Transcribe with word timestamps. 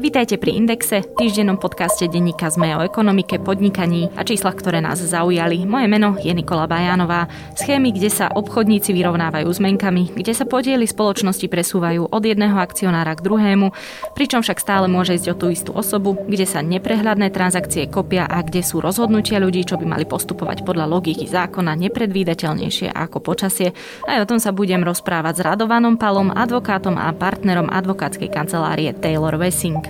Vítajte 0.00 0.40
pri 0.40 0.56
Indexe, 0.56 1.04
týždennom 1.04 1.60
podcaste 1.60 2.08
denníka 2.08 2.48
ZME 2.48 2.72
o 2.72 2.80
ekonomike, 2.80 3.36
podnikaní 3.36 4.08
a 4.16 4.24
číslach, 4.24 4.56
ktoré 4.56 4.80
nás 4.80 4.96
zaujali. 4.96 5.68
Moje 5.68 5.92
meno 5.92 6.16
je 6.16 6.32
Nikola 6.32 6.64
Bajánová. 6.64 7.28
Schémy, 7.52 7.92
kde 7.92 8.08
sa 8.08 8.32
obchodníci 8.32 8.96
vyrovnávajú 8.96 9.44
s 9.44 9.60
menkami, 9.60 10.08
kde 10.16 10.32
sa 10.32 10.48
podiely 10.48 10.88
spoločnosti 10.88 11.44
presúvajú 11.52 12.08
od 12.08 12.22
jedného 12.24 12.56
akcionára 12.56 13.12
k 13.12 13.28
druhému, 13.28 13.76
pričom 14.16 14.40
však 14.40 14.64
stále 14.64 14.88
môže 14.88 15.20
ísť 15.20 15.36
o 15.36 15.36
tú 15.36 15.52
istú 15.52 15.76
osobu, 15.76 16.16
kde 16.16 16.48
sa 16.48 16.64
neprehľadné 16.64 17.28
transakcie 17.28 17.84
kopia 17.92 18.24
a 18.24 18.40
kde 18.40 18.64
sú 18.64 18.80
rozhodnutia 18.80 19.36
ľudí, 19.36 19.68
čo 19.68 19.76
by 19.76 19.84
mali 19.84 20.08
postupovať 20.08 20.64
podľa 20.64 20.88
logiky 20.88 21.28
zákona 21.28 21.76
nepredvídateľnejšie 21.76 22.88
ako 22.88 23.20
počasie. 23.20 23.76
Aj 24.08 24.16
o 24.16 24.24
tom 24.24 24.40
sa 24.40 24.48
budem 24.48 24.80
rozprávať 24.80 25.34
s 25.36 25.44
Radovanom 25.44 26.00
Palom, 26.00 26.32
advokátom 26.32 26.96
a 26.96 27.12
partnerom 27.12 27.68
advokátskej 27.68 28.32
kancelárie 28.32 28.96
Taylor 28.96 29.36
Wessing. 29.36 29.89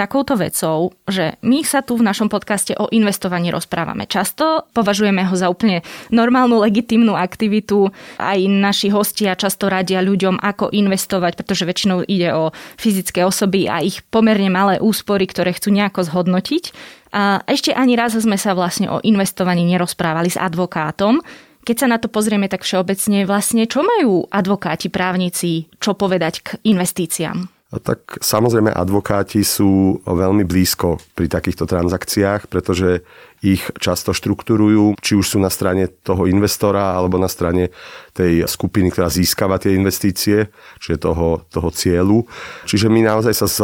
takouto 0.00 0.32
vecou, 0.40 0.96
že 1.04 1.36
my 1.44 1.60
sa 1.60 1.84
tu 1.84 2.00
v 2.00 2.06
našom 2.08 2.32
podcaste 2.32 2.72
o 2.80 2.88
investovaní 2.88 3.52
rozprávame 3.52 4.08
často, 4.08 4.64
považujeme 4.72 5.20
ho 5.28 5.34
za 5.36 5.52
úplne 5.52 5.84
normálnu, 6.08 6.56
legitimnú 6.64 7.12
aktivitu. 7.12 7.92
Aj 8.16 8.40
naši 8.40 8.88
hostia 8.88 9.36
často 9.36 9.68
radia 9.68 10.00
ľuďom, 10.00 10.40
ako 10.40 10.72
investovať, 10.72 11.36
pretože 11.36 11.68
väčšinou 11.68 12.08
ide 12.08 12.32
o 12.32 12.56
fyzické 12.80 13.20
osoby 13.28 13.68
a 13.68 13.84
ich 13.84 14.00
pomerne 14.08 14.48
malé 14.48 14.80
úspory, 14.80 15.28
ktoré 15.28 15.52
chcú 15.52 15.68
nejako 15.68 16.08
zhodnotiť. 16.08 16.72
A 17.12 17.44
ešte 17.44 17.76
ani 17.76 18.00
raz 18.00 18.16
sme 18.16 18.40
sa 18.40 18.56
vlastne 18.56 18.88
o 18.88 19.04
investovaní 19.04 19.68
nerozprávali 19.68 20.32
s 20.32 20.40
advokátom, 20.40 21.20
keď 21.60 21.76
sa 21.76 21.90
na 21.92 22.00
to 22.00 22.08
pozrieme 22.08 22.48
tak 22.48 22.64
všeobecne, 22.64 23.28
vlastne 23.28 23.68
čo 23.68 23.84
majú 23.84 24.24
advokáti, 24.32 24.88
právnici, 24.88 25.68
čo 25.76 25.92
povedať 25.92 26.40
k 26.40 26.48
investíciám? 26.64 27.59
Tak 27.78 28.18
samozrejme 28.18 28.74
advokáti 28.74 29.46
sú 29.46 30.02
veľmi 30.02 30.42
blízko 30.42 30.98
pri 31.14 31.30
takýchto 31.30 31.70
transakciách, 31.70 32.50
pretože 32.50 33.06
ich 33.46 33.62
často 33.78 34.10
štruktúrujú, 34.10 34.98
či 34.98 35.14
už 35.14 35.26
sú 35.36 35.38
na 35.38 35.54
strane 35.54 35.86
toho 35.86 36.26
investora 36.26 36.98
alebo 36.98 37.14
na 37.14 37.30
strane 37.30 37.70
tej 38.10 38.42
skupiny, 38.50 38.90
ktorá 38.90 39.06
získava 39.06 39.62
tie 39.62 39.78
investície, 39.78 40.50
čiže 40.82 40.98
toho, 40.98 41.46
toho 41.46 41.70
cieľu. 41.70 42.26
Čiže 42.66 42.90
my 42.90 43.06
naozaj 43.06 43.34
sa 43.38 43.46
s 43.46 43.58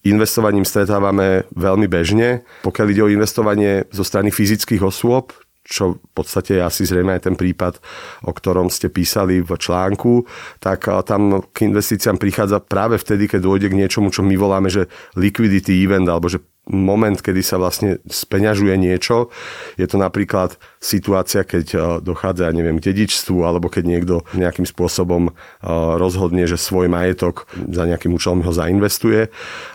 investovaním 0.00 0.64
stretávame 0.64 1.44
veľmi 1.52 1.92
bežne. 1.92 2.40
Pokiaľ 2.64 2.86
ide 2.88 3.02
o 3.04 3.12
investovanie 3.12 3.84
zo 3.92 4.00
strany 4.00 4.32
fyzických 4.32 4.80
osôb, 4.80 5.36
čo 5.64 6.00
v 6.00 6.10
podstate 6.16 6.58
je 6.58 6.66
asi 6.66 6.82
zrejme 6.88 7.14
aj 7.14 7.30
ten 7.30 7.36
prípad, 7.38 7.78
o 8.26 8.32
ktorom 8.34 8.72
ste 8.72 8.90
písali 8.90 9.44
v 9.44 9.50
článku, 9.54 10.26
tak 10.58 10.88
tam 11.06 11.44
k 11.52 11.70
investíciám 11.70 12.18
prichádza 12.18 12.58
práve 12.64 12.98
vtedy, 12.98 13.30
keď 13.30 13.40
dôjde 13.44 13.68
k 13.70 13.78
niečomu, 13.78 14.10
čo 14.10 14.26
my 14.26 14.34
voláme, 14.34 14.72
že 14.72 14.90
liquidity 15.14 15.84
event, 15.84 16.08
alebo 16.10 16.26
že 16.26 16.42
moment, 16.68 17.16
kedy 17.16 17.40
sa 17.40 17.56
vlastne 17.56 17.98
speňažuje 18.04 18.76
niečo. 18.76 19.32
Je 19.80 19.88
to 19.88 19.96
napríklad 19.96 20.60
situácia, 20.78 21.42
keď 21.42 21.98
dochádza, 22.04 22.46
ja 22.46 22.54
neviem, 22.54 22.78
k 22.78 22.92
dedičstvu, 22.92 23.42
alebo 23.42 23.72
keď 23.72 23.84
niekto 23.88 24.14
nejakým 24.36 24.68
spôsobom 24.68 25.32
rozhodne, 25.96 26.44
že 26.44 26.60
svoj 26.60 26.86
majetok 26.92 27.48
za 27.54 27.88
nejakým 27.88 28.14
účelom 28.14 28.44
ho 28.44 28.52
zainvestuje. 28.54 29.32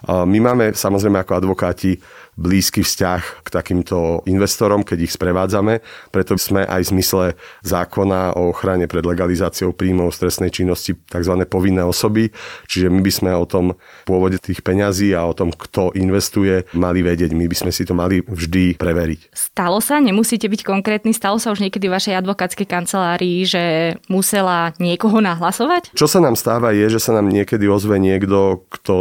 My 0.07 0.38
máme 0.40 0.78
samozrejme 0.78 1.19
ako 1.25 1.34
advokáti 1.35 2.00
blízky 2.35 2.84
vzťah 2.84 3.47
k 3.47 3.47
takýmto 3.47 4.19
investorom, 4.28 4.84
keď 4.84 5.07
ich 5.07 5.16
sprevádzame. 5.16 5.79
Preto 6.12 6.35
sme 6.35 6.68
aj 6.68 6.84
v 6.84 6.91
zmysle 7.00 7.25
zákona 7.63 8.35
o 8.35 8.51
ochrane 8.51 8.91
pred 8.91 9.07
legalizáciou 9.07 9.72
príjmov 9.72 10.12
stresnej 10.12 10.51
činnosti 10.51 11.00
tzv. 11.07 11.31
povinné 11.47 11.88
osoby. 11.88 12.35
Čiže 12.68 12.91
my 12.91 13.00
by 13.00 13.12
sme 13.12 13.31
o 13.31 13.47
tom 13.47 13.79
pôvode 14.03 14.35
tých 14.44 14.59
peňazí 14.68 15.16
a 15.16 15.24
o 15.24 15.31
tom, 15.31 15.56
kto 15.56 15.95
investuje, 15.95 16.68
mali 16.78 17.02
vedieť. 17.02 17.34
My 17.34 17.50
by 17.50 17.56
sme 17.56 17.72
si 17.74 17.88
to 17.88 17.97
mali 17.97 18.22
vždy 18.22 18.78
preveriť. 18.78 19.34
Stalo 19.34 19.81
sa, 19.81 19.97
nemusíte 19.97 20.46
byť 20.46 20.62
konkrétny, 20.62 21.16
stalo 21.16 21.41
sa 21.41 21.50
už 21.50 21.66
niekedy 21.66 21.90
vašej 21.90 22.22
advokátskej 22.22 22.68
kancelárii, 22.69 23.47
že 23.47 23.96
musela 24.12 24.75
niekoho 24.78 25.24
nahlasovať? 25.24 25.96
Čo 25.96 26.06
sa 26.06 26.19
nám 26.22 26.38
stáva 26.38 26.75
je, 26.75 26.91
že 26.91 27.00
sa 27.00 27.16
nám 27.16 27.31
niekedy 27.31 27.66
ozve 27.66 27.97
niekto, 27.97 28.68
kto 28.69 28.96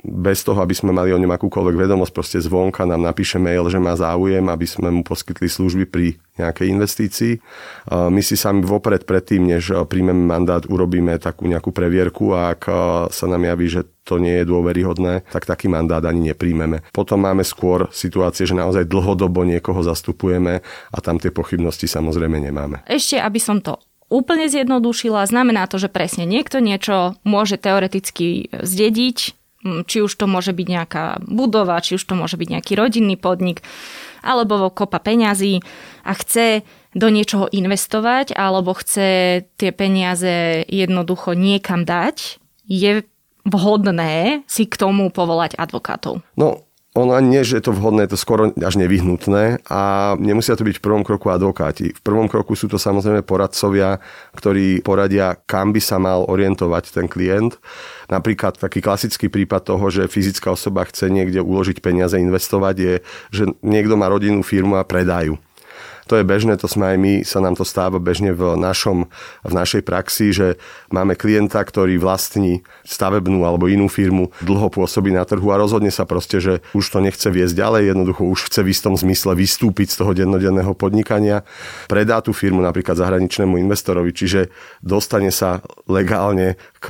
bez 0.00 0.46
toho, 0.46 0.62
aby 0.64 0.72
sme 0.72 0.94
mali 0.94 1.10
o 1.12 1.18
ňom 1.20 1.34
akúkoľvek 1.34 1.76
vedomosť, 1.76 2.14
proste 2.14 2.38
zvon 2.38 2.70
zvonka 2.70 2.84
nám 2.84 3.00
napíše 3.00 3.40
mail, 3.40 3.64
že 3.72 3.80
má 3.80 3.96
záujem, 3.96 4.44
aby 4.44 4.66
sme 4.68 4.92
mu 4.92 5.00
poskytli 5.00 5.48
služby 5.48 5.88
pri 5.88 6.20
nejakej 6.40 6.72
investícii. 6.72 7.34
My 7.92 8.22
si 8.24 8.34
sami 8.34 8.64
vopred 8.64 9.04
predtým, 9.04 9.44
než 9.44 9.76
príjmeme 9.86 10.24
mandát, 10.24 10.64
urobíme 10.64 11.20
takú 11.20 11.44
nejakú 11.46 11.70
previerku 11.70 12.32
a 12.32 12.56
ak 12.56 12.62
sa 13.12 13.26
nám 13.28 13.44
javí, 13.44 13.68
že 13.68 13.84
to 14.02 14.16
nie 14.18 14.42
je 14.42 14.48
dôveryhodné, 14.48 15.28
tak 15.30 15.46
taký 15.46 15.70
mandát 15.70 16.02
ani 16.02 16.32
nepríjmeme. 16.32 16.82
Potom 16.90 17.22
máme 17.22 17.46
skôr 17.46 17.86
situácie, 17.94 18.48
že 18.48 18.58
naozaj 18.58 18.90
dlhodobo 18.90 19.46
niekoho 19.46 19.84
zastupujeme 19.84 20.64
a 20.90 20.98
tam 20.98 21.20
tie 21.20 21.30
pochybnosti 21.30 21.86
samozrejme 21.86 22.40
nemáme. 22.42 22.82
Ešte, 22.90 23.20
aby 23.22 23.38
som 23.38 23.62
to 23.62 23.78
úplne 24.10 24.50
zjednodušila, 24.50 25.22
znamená 25.30 25.70
to, 25.70 25.78
že 25.78 25.86
presne 25.86 26.26
niekto 26.26 26.58
niečo 26.58 27.14
môže 27.22 27.54
teoreticky 27.54 28.50
zdediť, 28.50 29.38
či 29.60 30.00
už 30.00 30.12
to 30.16 30.24
môže 30.24 30.56
byť 30.56 30.66
nejaká 30.66 31.04
budova, 31.28 31.80
či 31.84 32.00
už 32.00 32.04
to 32.04 32.14
môže 32.16 32.40
byť 32.40 32.48
nejaký 32.48 32.72
rodinný 32.76 33.20
podnik, 33.20 33.60
alebo 34.24 34.72
kopa 34.72 35.00
peňazí 35.00 35.60
a 36.04 36.12
chce 36.16 36.64
do 36.96 37.06
niečoho 37.12 37.46
investovať, 37.52 38.32
alebo 38.34 38.72
chce 38.72 39.42
tie 39.60 39.70
peniaze 39.70 40.64
jednoducho 40.66 41.36
niekam 41.36 41.84
dať, 41.84 42.40
je 42.66 43.04
vhodné 43.44 44.44
si 44.44 44.64
k 44.68 44.74
tomu 44.76 45.08
povolať 45.08 45.56
advokátov. 45.56 46.20
No, 46.36 46.69
ono 46.90 47.14
ani 47.14 47.38
nie, 47.38 47.46
že 47.46 47.62
je 47.62 47.70
to 47.70 47.76
vhodné, 47.76 48.10
je 48.10 48.18
to 48.18 48.18
skoro 48.18 48.50
až 48.50 48.74
nevyhnutné 48.74 49.62
a 49.70 49.80
nemusia 50.18 50.58
to 50.58 50.66
byť 50.66 50.82
v 50.82 50.84
prvom 50.84 51.06
kroku 51.06 51.30
advokáti. 51.30 51.94
V 51.94 52.02
prvom 52.02 52.26
kroku 52.26 52.58
sú 52.58 52.66
to 52.66 52.82
samozrejme 52.82 53.22
poradcovia, 53.22 54.02
ktorí 54.34 54.82
poradia, 54.82 55.38
kam 55.46 55.70
by 55.70 55.78
sa 55.78 56.02
mal 56.02 56.26
orientovať 56.26 56.90
ten 56.90 57.06
klient. 57.06 57.62
Napríklad 58.10 58.58
taký 58.58 58.82
klasický 58.82 59.30
prípad 59.30 59.70
toho, 59.70 59.86
že 59.86 60.10
fyzická 60.10 60.50
osoba 60.50 60.82
chce 60.82 61.06
niekde 61.06 61.38
uložiť 61.38 61.78
peniaze, 61.78 62.18
investovať, 62.18 62.74
je, 62.74 62.94
že 63.30 63.44
niekto 63.62 63.94
má 63.94 64.10
rodinnú 64.10 64.42
firmu 64.42 64.74
a 64.74 64.82
predajú 64.82 65.38
to 66.10 66.18
je 66.18 66.26
bežné, 66.26 66.58
to 66.58 66.66
sme 66.66 66.90
aj 66.90 66.98
my, 66.98 67.14
sa 67.22 67.38
nám 67.38 67.54
to 67.54 67.62
stáva 67.62 68.02
bežne 68.02 68.34
v, 68.34 68.58
našom, 68.58 69.06
v 69.46 69.52
našej 69.54 69.86
praxi, 69.86 70.34
že 70.34 70.58
máme 70.90 71.14
klienta, 71.14 71.62
ktorý 71.62 72.02
vlastní 72.02 72.66
stavebnú 72.82 73.46
alebo 73.46 73.70
inú 73.70 73.86
firmu, 73.86 74.34
dlho 74.42 74.74
pôsobí 74.74 75.14
na 75.14 75.22
trhu 75.22 75.54
a 75.54 75.60
rozhodne 75.62 75.94
sa 75.94 76.02
proste, 76.02 76.42
že 76.42 76.66
už 76.74 76.82
to 76.90 76.98
nechce 76.98 77.30
viesť 77.30 77.54
ďalej, 77.54 77.94
jednoducho 77.94 78.26
už 78.26 78.50
chce 78.50 78.66
v 78.66 78.74
istom 78.74 78.98
zmysle 78.98 79.38
vystúpiť 79.38 79.94
z 79.94 80.02
toho 80.02 80.10
dennodenného 80.10 80.74
podnikania, 80.74 81.46
predá 81.86 82.18
tú 82.18 82.34
firmu 82.34 82.58
napríklad 82.58 82.98
zahraničnému 82.98 83.54
investorovi, 83.62 84.10
čiže 84.10 84.50
dostane 84.82 85.30
sa 85.30 85.62
legálne 85.86 86.58
k 86.80 86.86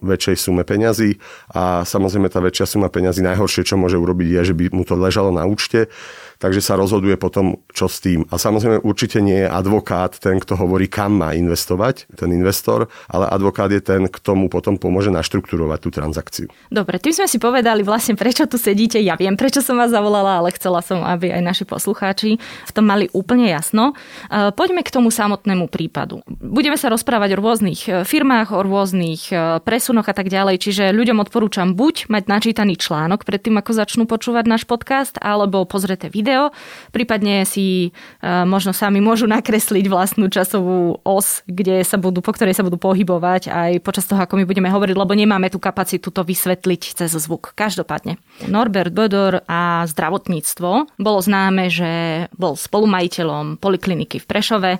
väčšej 0.00 0.36
sume 0.40 0.64
peňazí 0.64 1.20
a 1.52 1.84
samozrejme 1.84 2.32
tá 2.32 2.40
väčšia 2.40 2.64
suma 2.64 2.88
peňazí 2.88 3.20
najhoršie, 3.20 3.68
čo 3.68 3.76
môže 3.76 4.00
urobiť 4.00 4.28
je, 4.40 4.40
že 4.52 4.54
by 4.56 4.64
mu 4.72 4.82
to 4.88 4.96
ležalo 4.96 5.28
na 5.28 5.44
účte 5.44 5.92
takže 6.38 6.62
sa 6.62 6.78
rozhoduje 6.78 7.18
potom, 7.18 7.58
čo 7.74 7.90
s 7.90 7.98
tým. 7.98 8.24
A 8.30 8.38
samozrejme 8.38 8.86
určite 8.86 9.18
nie 9.18 9.44
je 9.44 9.48
advokát 9.50 10.14
ten, 10.14 10.38
kto 10.38 10.54
hovorí, 10.54 10.86
kam 10.86 11.18
má 11.18 11.34
investovať, 11.34 12.06
ten 12.14 12.30
investor, 12.30 12.86
ale 13.10 13.26
advokát 13.26 13.68
je 13.74 13.82
ten, 13.82 14.06
kto 14.06 14.38
mu 14.38 14.46
potom 14.46 14.78
pomôže 14.78 15.10
naštrukturovať 15.10 15.78
tú 15.82 15.90
transakciu. 15.90 16.48
Dobre, 16.70 17.02
tým 17.02 17.12
sme 17.12 17.26
si 17.26 17.42
povedali 17.42 17.82
vlastne, 17.82 18.14
prečo 18.14 18.46
tu 18.46 18.56
sedíte. 18.56 19.02
Ja 19.02 19.18
viem, 19.18 19.34
prečo 19.34 19.60
som 19.60 19.76
vás 19.76 19.90
zavolala, 19.90 20.40
ale 20.40 20.54
chcela 20.54 20.80
som, 20.80 21.02
aby 21.02 21.34
aj 21.34 21.42
naši 21.42 21.64
poslucháči 21.66 22.38
v 22.40 22.72
tom 22.72 22.86
mali 22.86 23.10
úplne 23.10 23.50
jasno. 23.50 23.92
E, 24.30 24.54
poďme 24.54 24.86
k 24.86 24.94
tomu 24.94 25.10
samotnému 25.10 25.66
prípadu. 25.66 26.22
Budeme 26.30 26.78
sa 26.78 26.88
rozprávať 26.88 27.34
o 27.34 27.42
rôznych 27.42 27.80
e, 27.90 27.90
firmách, 28.06 28.54
o 28.54 28.62
rôznych 28.62 29.17
e, 29.30 29.58
presunoch 29.62 30.06
a 30.06 30.14
tak 30.14 30.30
ďalej, 30.30 30.62
čiže 30.62 30.94
ľuďom 30.94 31.18
odporúčam 31.22 31.74
buď 31.74 32.12
mať 32.12 32.24
načítaný 32.30 32.78
článok 32.78 33.26
predtým, 33.26 33.58
ako 33.58 33.70
začnú 33.74 34.04
počúvať 34.06 34.44
náš 34.46 34.62
podcast, 34.68 35.18
alebo 35.18 35.66
pozrete 35.66 36.06
video 36.12 36.54
prípadne 36.92 37.44
si 37.46 37.90
uh, 37.90 38.44
možno 38.44 38.74
sami 38.74 38.98
môžu 38.98 39.28
nakresliť 39.30 39.86
vlastnú 39.86 40.28
časovú 40.28 41.00
os, 41.04 41.46
kde 41.46 41.82
sa 41.84 41.96
budú, 42.00 42.20
po 42.24 42.34
ktorej 42.34 42.56
sa 42.56 42.66
budú 42.66 42.80
pohybovať 42.80 43.48
aj 43.48 43.72
počas 43.84 44.08
toho, 44.08 44.20
ako 44.20 44.40
my 44.40 44.44
budeme 44.48 44.72
hovoriť, 44.72 44.96
lebo 44.96 45.12
nemáme 45.14 45.48
tú 45.52 45.62
kapacitu 45.62 46.10
to 46.10 46.22
vysvetliť 46.24 46.82
cez 47.04 47.10
zvuk. 47.14 47.54
Každopádne. 47.54 48.18
Norbert 48.50 48.92
Bodor 48.92 49.44
a 49.46 49.84
zdravotníctvo 49.86 50.98
bolo 50.98 51.18
známe, 51.22 51.70
že 51.70 52.26
bol 52.34 52.58
spolumajiteľom 52.58 53.60
polikliniky 53.62 54.22
v 54.22 54.28
Prešove, 54.28 54.72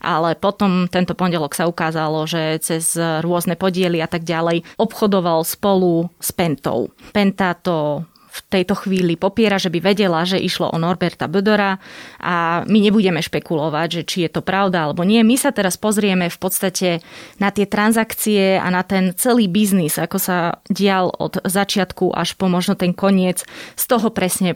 ale 0.00 0.30
potom 0.36 0.90
tento 0.90 1.14
pondelok 1.14 1.54
sa 1.54 1.70
ukázalo, 1.70 2.26
že 2.26 2.58
cez 2.62 2.98
rôzne 2.98 3.54
podiely 3.80 4.04
a 4.04 4.08
tak 4.12 4.28
ďalej 4.28 4.60
obchodoval 4.76 5.40
spolu 5.48 6.12
s 6.20 6.36
Pentou. 6.36 6.92
Penta 7.16 7.56
to 7.56 8.04
v 8.30 8.40
tejto 8.46 8.78
chvíli 8.78 9.18
popiera, 9.18 9.58
že 9.58 9.74
by 9.74 9.82
vedela, 9.82 10.22
že 10.22 10.38
išlo 10.38 10.70
o 10.70 10.78
Norberta 10.78 11.26
Bödora 11.26 11.82
a 12.22 12.62
my 12.62 12.78
nebudeme 12.78 13.18
špekulovať, 13.18 13.88
že 13.90 14.02
či 14.06 14.16
je 14.22 14.30
to 14.30 14.38
pravda 14.38 14.86
alebo 14.86 15.02
nie. 15.02 15.18
My 15.26 15.34
sa 15.34 15.50
teraz 15.50 15.74
pozrieme 15.74 16.30
v 16.30 16.38
podstate 16.38 17.02
na 17.42 17.50
tie 17.50 17.66
transakcie 17.66 18.54
a 18.60 18.70
na 18.70 18.86
ten 18.86 19.16
celý 19.18 19.50
biznis, 19.50 19.98
ako 19.98 20.18
sa 20.22 20.62
dial 20.70 21.10
od 21.10 21.42
začiatku 21.42 22.14
až 22.14 22.38
po 22.38 22.46
možno 22.46 22.78
ten 22.78 22.94
koniec 22.94 23.42
z 23.74 23.84
toho 23.90 24.14
presne 24.14 24.54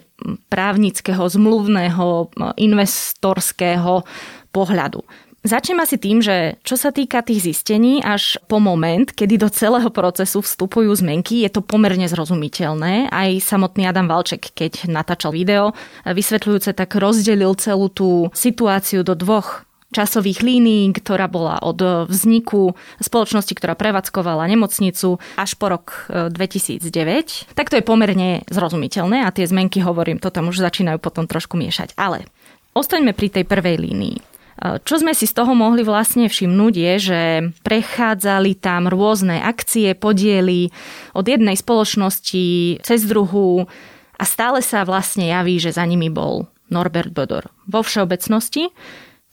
právnického, 0.52 1.26
zmluvného, 1.26 2.30
investorského 2.54 4.06
pohľadu. 4.54 5.02
Začnem 5.44 5.76
asi 5.84 6.00
tým, 6.00 6.24
že 6.24 6.56
čo 6.64 6.80
sa 6.80 6.88
týka 6.88 7.20
tých 7.20 7.44
zistení, 7.44 8.00
až 8.00 8.40
po 8.48 8.64
moment, 8.64 9.04
kedy 9.04 9.36
do 9.36 9.52
celého 9.52 9.92
procesu 9.92 10.40
vstupujú 10.40 10.88
zmenky, 10.96 11.44
je 11.44 11.52
to 11.52 11.60
pomerne 11.60 12.08
zrozumiteľné. 12.08 13.12
Aj 13.12 13.28
samotný 13.44 13.84
Adam 13.84 14.08
Valček, 14.08 14.56
keď 14.56 14.88
natáčal 14.88 15.36
video, 15.36 15.76
vysvetľujúce 16.08 16.72
tak 16.72 16.96
rozdelil 16.96 17.52
celú 17.60 17.92
tú 17.92 18.32
situáciu 18.32 19.04
do 19.04 19.12
dvoch 19.12 19.68
časových 19.92 20.40
línií, 20.40 20.96
ktorá 20.96 21.28
bola 21.28 21.60
od 21.60 22.08
vzniku 22.08 22.72
spoločnosti, 23.04 23.52
ktorá 23.52 23.76
prevádzkovala 23.76 24.48
nemocnicu 24.48 25.20
až 25.36 25.60
po 25.60 25.66
rok 25.68 26.08
2009. 26.08 26.80
E, 26.80 27.24
tak 27.52 27.68
to 27.68 27.76
je 27.76 27.84
pomerne 27.84 28.48
zrozumiteľné 28.48 29.22
a 29.22 29.30
tie 29.30 29.44
zmenky, 29.44 29.84
hovorím, 29.84 30.24
to 30.24 30.32
tam 30.32 30.48
už 30.48 30.64
začínajú 30.64 30.96
potom 31.04 31.28
trošku 31.28 31.60
miešať. 31.60 31.92
Ale 32.00 32.24
ostaňme 32.72 33.12
pri 33.12 33.28
tej 33.28 33.44
prvej 33.44 33.76
línii. 33.76 34.33
Čo 34.60 35.02
sme 35.02 35.12
si 35.18 35.26
z 35.26 35.34
toho 35.34 35.50
mohli 35.52 35.82
vlastne 35.82 36.30
všimnúť 36.30 36.74
je, 36.78 36.94
že 37.02 37.20
prechádzali 37.66 38.54
tam 38.58 38.86
rôzne 38.86 39.42
akcie, 39.42 39.98
podiely 39.98 40.70
od 41.10 41.26
jednej 41.26 41.58
spoločnosti 41.58 42.78
cez 42.86 43.00
druhú 43.02 43.66
a 44.14 44.22
stále 44.22 44.62
sa 44.62 44.86
vlastne 44.86 45.26
javí, 45.26 45.58
že 45.58 45.74
za 45.74 45.82
nimi 45.82 46.06
bol 46.06 46.46
Norbert 46.70 47.10
Bodor. 47.10 47.50
Vo 47.66 47.82
všeobecnosti 47.82 48.70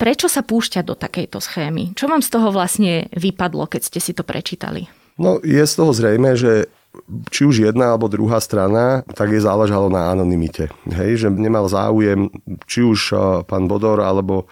Prečo 0.01 0.25
sa 0.25 0.41
púšťať 0.41 0.81
do 0.81 0.97
takejto 0.97 1.37
schémy? 1.37 1.93
Čo 1.93 2.09
vám 2.09 2.25
z 2.25 2.33
toho 2.33 2.49
vlastne 2.49 3.05
vypadlo, 3.13 3.69
keď 3.69 3.81
ste 3.85 3.99
si 4.01 4.17
to 4.17 4.25
prečítali? 4.25 4.89
No 5.21 5.37
je 5.45 5.61
z 5.61 5.73
toho 5.77 5.93
zrejme, 5.93 6.33
že 6.33 6.73
či 7.31 7.47
už 7.47 7.71
jedna 7.71 7.95
alebo 7.95 8.11
druhá 8.11 8.39
strana, 8.43 9.07
tak 9.15 9.31
je 9.31 9.41
záležalo 9.43 9.87
na 9.87 10.11
anonimite. 10.11 10.67
Hej, 10.87 11.25
že 11.25 11.27
nemal 11.31 11.67
záujem, 11.71 12.27
či 12.67 12.83
už 12.83 12.99
eh, 13.11 13.17
pán 13.47 13.67
Bodor 13.71 14.03
alebo 14.03 14.47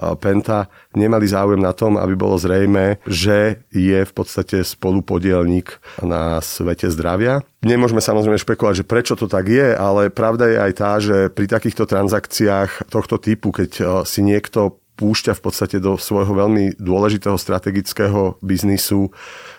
Penta 0.00 0.72
nemali 0.96 1.28
záujem 1.28 1.60
na 1.60 1.76
tom, 1.76 2.00
aby 2.00 2.16
bolo 2.16 2.40
zrejme, 2.40 3.04
že 3.04 3.60
je 3.68 4.00
v 4.00 4.12
podstate 4.16 4.64
spolupodielník 4.64 5.76
na 6.00 6.40
svete 6.40 6.88
zdravia. 6.88 7.44
Nemôžeme 7.60 8.00
samozrejme 8.00 8.40
špekulovať, 8.40 8.80
že 8.80 8.88
prečo 8.88 9.14
to 9.14 9.28
tak 9.28 9.52
je, 9.52 9.76
ale 9.76 10.08
pravda 10.08 10.48
je 10.48 10.58
aj 10.58 10.72
tá, 10.72 10.92
že 10.96 11.28
pri 11.28 11.44
takýchto 11.44 11.84
transakciách 11.84 12.88
tohto 12.88 13.20
typu, 13.20 13.52
keď 13.52 13.70
e, 13.76 13.82
si 14.08 14.24
niekto 14.24 14.80
púšťa 15.00 15.32
v 15.32 15.42
podstate 15.42 15.76
do 15.80 15.96
svojho 15.96 16.36
veľmi 16.36 16.76
dôležitého 16.76 17.40
strategického 17.40 18.36
biznisu 18.44 19.08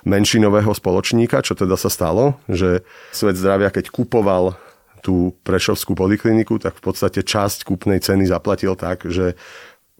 menšinového 0.05 0.69
spoločníka, 0.69 1.41
čo 1.41 1.57
teda 1.57 1.73
sa 1.73 1.89
stalo, 1.89 2.38
že 2.45 2.85
svet 3.09 3.41
zdravia, 3.41 3.73
keď 3.73 3.89
kupoval 3.89 4.53
tú 5.01 5.33
prešovskú 5.41 5.97
polikliniku, 5.97 6.61
tak 6.61 6.77
v 6.77 6.83
podstate 6.85 7.25
časť 7.25 7.65
kúpnej 7.65 7.97
ceny 7.97 8.29
zaplatil 8.29 8.77
tak, 8.77 9.09
že 9.09 9.33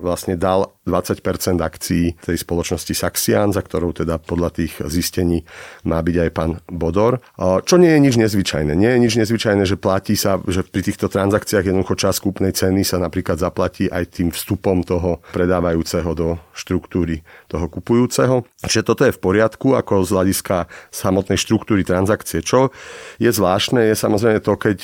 vlastne 0.02 0.36
dal 0.36 0.74
20% 0.90 1.22
akcií 1.62 2.18
tej 2.18 2.38
spoločnosti 2.42 2.92
Saxian, 2.98 3.54
za 3.54 3.62
ktorou 3.62 3.94
teda 3.94 4.18
podľa 4.18 4.50
tých 4.50 4.82
zistení 4.90 5.46
má 5.86 6.02
byť 6.02 6.16
aj 6.18 6.30
pán 6.34 6.58
Bodor. 6.66 7.22
Čo 7.38 7.78
nie 7.78 7.94
je 7.94 8.00
nič 8.02 8.16
nezvyčajné. 8.18 8.74
Nie 8.74 8.98
je 8.98 9.04
nič 9.06 9.14
nezvyčajné, 9.22 9.64
že 9.70 9.78
platí 9.78 10.18
sa, 10.18 10.42
že 10.50 10.66
pri 10.66 10.82
týchto 10.82 11.06
transakciách 11.06 11.70
jednoducho 11.70 11.96
čas 12.02 12.18
kúpnej 12.18 12.52
ceny 12.52 12.82
sa 12.82 12.98
napríklad 12.98 13.38
zaplatí 13.38 13.88
aj 13.94 14.10
tým 14.10 14.34
vstupom 14.34 14.82
toho 14.82 15.22
predávajúceho 15.32 16.12
do 16.18 16.42
štruktúry 16.58 17.22
toho 17.46 17.70
kupujúceho. 17.70 18.42
Čiže 18.66 18.82
toto 18.82 19.06
je 19.06 19.14
v 19.14 19.22
poriadku 19.22 19.78
ako 19.78 20.02
z 20.02 20.10
hľadiska 20.18 20.66
samotnej 20.90 21.38
štruktúry 21.38 21.86
transakcie. 21.86 22.42
Čo 22.42 22.74
je 23.22 23.30
zvláštne, 23.30 23.86
je 23.86 23.94
samozrejme 23.94 24.42
to, 24.42 24.58
keď 24.58 24.78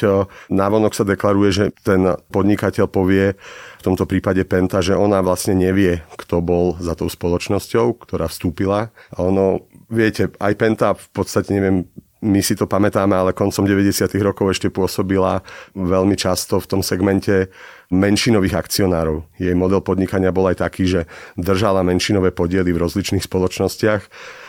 návonok 0.54 0.94
sa 0.94 1.02
deklaruje, 1.02 1.50
že 1.50 1.66
ten 1.82 2.06
podnikateľ 2.30 2.86
povie, 2.86 3.34
v 3.78 3.86
tomto 3.86 4.10
prípade 4.10 4.42
Penta, 4.44 4.82
že 4.82 4.98
ona 4.98 5.22
vlastne 5.22 5.54
nevie, 5.54 6.02
kto 6.18 6.42
bol 6.42 6.78
za 6.82 6.98
tou 6.98 7.08
spoločnosťou, 7.08 8.02
ktorá 8.02 8.26
vstúpila. 8.26 8.90
A 9.14 9.18
ono, 9.22 9.70
viete, 9.88 10.34
aj 10.42 10.54
Penta 10.58 10.98
v 10.98 11.08
podstate, 11.14 11.54
neviem, 11.54 11.86
my 12.18 12.42
si 12.42 12.58
to 12.58 12.66
pamätáme, 12.66 13.14
ale 13.14 13.38
koncom 13.38 13.62
90. 13.62 14.10
rokov 14.26 14.58
ešte 14.58 14.74
pôsobila 14.74 15.46
veľmi 15.78 16.18
často 16.18 16.58
v 16.58 16.66
tom 16.66 16.82
segmente 16.82 17.54
menšinových 17.94 18.58
akcionárov. 18.58 19.30
Jej 19.38 19.54
model 19.54 19.86
podnikania 19.86 20.34
bol 20.34 20.50
aj 20.50 20.66
taký, 20.66 20.90
že 20.90 21.02
držala 21.38 21.86
menšinové 21.86 22.34
podiely 22.34 22.74
v 22.74 22.82
rozličných 22.82 23.22
spoločnostiach 23.22 24.02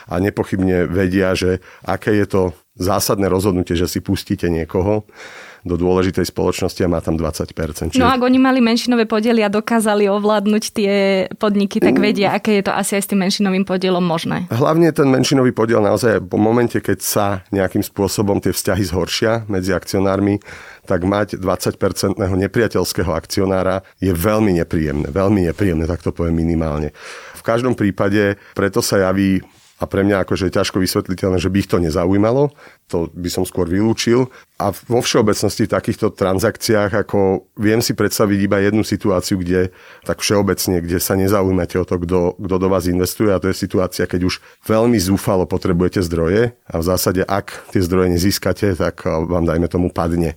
a 0.09 0.15
nepochybne 0.17 0.89
vedia, 0.89 1.37
že 1.37 1.61
aké 1.85 2.17
je 2.17 2.27
to 2.27 2.43
zásadné 2.81 3.29
rozhodnutie, 3.29 3.77
že 3.77 3.91
si 3.91 4.01
pustíte 4.01 4.49
niekoho, 4.49 5.05
do 5.67 5.75
dôležitej 5.75 6.29
spoločnosti 6.29 6.81
a 6.85 6.89
má 6.91 7.01
tam 7.03 7.19
20%. 7.19 7.95
Čiže... 7.95 8.03
No 8.03 8.11
ak 8.11 8.21
oni 8.23 8.39
mali 8.39 8.59
menšinové 8.63 9.09
podiely 9.09 9.43
a 9.43 9.51
dokázali 9.51 10.07
ovládnuť 10.07 10.65
tie 10.75 10.93
podniky, 11.39 11.83
tak 11.83 11.99
vedia, 11.99 12.35
aké 12.35 12.61
je 12.61 12.65
to 12.67 12.73
asi 12.75 12.99
aj 12.99 13.03
s 13.05 13.09
tým 13.11 13.21
menšinovým 13.23 13.65
podielom 13.67 14.03
možné. 14.03 14.47
Hlavne 14.53 14.91
ten 14.95 15.09
menšinový 15.11 15.51
podiel 15.55 15.83
naozaj 15.83 16.23
po 16.27 16.39
momente, 16.39 16.79
keď 16.79 16.99
sa 17.03 17.27
nejakým 17.51 17.83
spôsobom 17.83 18.39
tie 18.39 18.55
vzťahy 18.55 18.85
zhoršia 18.87 19.33
medzi 19.47 19.75
akcionármi, 19.75 20.39
tak 20.89 21.05
mať 21.05 21.37
20-percentného 21.37 22.33
nepriateľského 22.49 23.13
akcionára 23.13 23.85
je 24.01 24.09
veľmi 24.09 24.57
nepríjemné. 24.57 25.13
Veľmi 25.13 25.45
nepríjemné, 25.45 25.85
tak 25.85 26.01
to 26.01 26.17
poviem 26.17 26.41
minimálne. 26.41 26.97
V 27.37 27.43
každom 27.45 27.77
prípade 27.77 28.41
preto 28.57 28.81
sa 28.81 29.05
javí 29.05 29.45
a 29.79 29.85
pre 29.87 30.03
mňa 30.03 30.27
akože 30.27 30.51
je 30.51 30.57
ťažko 30.59 30.83
vysvetliteľné, 30.83 31.39
že 31.39 31.51
by 31.51 31.57
ich 31.63 31.71
to 31.71 31.79
nezaujímalo. 31.79 32.51
To 32.91 33.07
by 33.15 33.31
som 33.31 33.47
skôr 33.47 33.71
vylúčil. 33.71 34.27
A 34.59 34.75
vo 34.75 34.99
všeobecnosti 34.99 35.71
v 35.71 35.75
takýchto 35.79 36.11
transakciách, 36.19 37.07
ako 37.07 37.47
viem 37.55 37.79
si 37.79 37.95
predstaviť 37.95 38.39
iba 38.43 38.59
jednu 38.59 38.83
situáciu, 38.83 39.39
kde 39.39 39.71
tak 40.03 40.19
všeobecne, 40.19 40.83
kde 40.83 40.99
sa 40.99 41.15
nezaujímate 41.15 41.79
o 41.79 41.87
to, 41.87 41.95
kto, 41.95 42.35
kto 42.43 42.55
do 42.59 42.69
vás 42.69 42.91
investuje 42.91 43.31
a 43.31 43.39
to 43.39 43.55
je 43.55 43.55
situácia, 43.55 44.11
keď 44.11 44.27
už 44.27 44.43
veľmi 44.67 44.99
zúfalo 44.99 45.47
potrebujete 45.47 46.03
zdroje 46.03 46.59
a 46.67 46.75
v 46.75 46.85
zásade, 46.85 47.23
ak 47.23 47.71
tie 47.71 47.79
zdroje 47.79 48.19
nezískate, 48.19 48.75
tak 48.75 49.07
vám 49.07 49.47
dajme 49.47 49.71
tomu 49.71 49.95
padne 49.95 50.35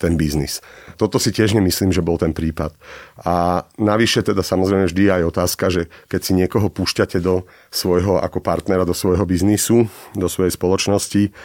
ten 0.00 0.16
biznis. 0.16 0.64
Toto 0.96 1.20
si 1.20 1.28
tiež 1.28 1.52
nemyslím, 1.52 1.92
že 1.92 2.00
bol 2.00 2.16
ten 2.16 2.32
prípad. 2.32 2.72
A 3.20 3.68
navyše 3.76 4.24
teda 4.24 4.40
samozrejme 4.40 4.88
vždy 4.88 5.20
aj 5.20 5.22
otázka, 5.28 5.68
že 5.68 5.82
keď 6.08 6.20
si 6.24 6.32
niekoho 6.32 6.72
púšťate 6.72 7.20
do 7.20 7.44
svojho 7.68 8.16
ako 8.16 8.40
partnera, 8.40 8.88
do 8.88 8.96
svojho 8.96 9.28
biznisu, 9.28 9.84
do 10.16 10.26
svojej 10.32 10.56
spoločnosti, 10.56 11.36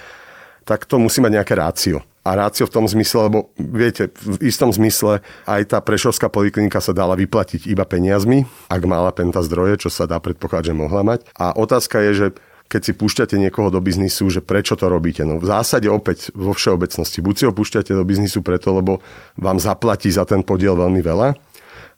tak 0.65 0.87
to 0.89 0.97
musí 0.97 1.21
mať 1.21 1.31
nejaké 1.35 1.53
rácio. 1.53 2.01
A 2.25 2.33
rácio 2.33 2.65
v 2.65 2.73
tom 2.73 2.89
zmysle, 2.89 3.29
lebo 3.29 3.53
viete, 3.53 4.09
v 4.09 4.49
istom 4.49 4.73
zmysle 4.73 5.21
aj 5.45 5.61
tá 5.69 5.77
prešovská 5.77 6.25
poliklinika 6.25 6.81
sa 6.81 6.89
dala 6.89 7.13
vyplatiť 7.13 7.69
iba 7.69 7.85
peniazmi, 7.85 8.49
ak 8.65 8.81
mala 8.89 9.13
penta 9.13 9.45
zdroje, 9.45 9.85
čo 9.85 9.93
sa 9.93 10.09
dá 10.09 10.17
predpokladať, 10.17 10.73
že 10.73 10.73
mohla 10.73 11.05
mať. 11.05 11.29
A 11.37 11.53
otázka 11.53 12.01
je, 12.09 12.11
že 12.17 12.27
keď 12.65 12.81
si 12.81 12.93
púšťate 12.97 13.37
niekoho 13.37 13.69
do 13.69 13.77
biznisu, 13.77 14.27
že 14.33 14.41
prečo 14.41 14.73
to 14.73 14.89
robíte. 14.89 15.21
No 15.21 15.37
v 15.37 15.45
zásade 15.45 15.85
opäť 15.85 16.33
vo 16.33 16.51
všeobecnosti. 16.51 17.21
Buď 17.21 17.35
si 17.37 17.43
ho 17.45 17.53
púšťate 17.53 17.93
do 17.93 18.01
biznisu 18.01 18.41
preto, 18.41 18.73
lebo 18.73 19.05
vám 19.37 19.61
zaplatí 19.61 20.09
za 20.09 20.25
ten 20.25 20.41
podiel 20.41 20.73
veľmi 20.73 20.99
veľa, 21.05 21.37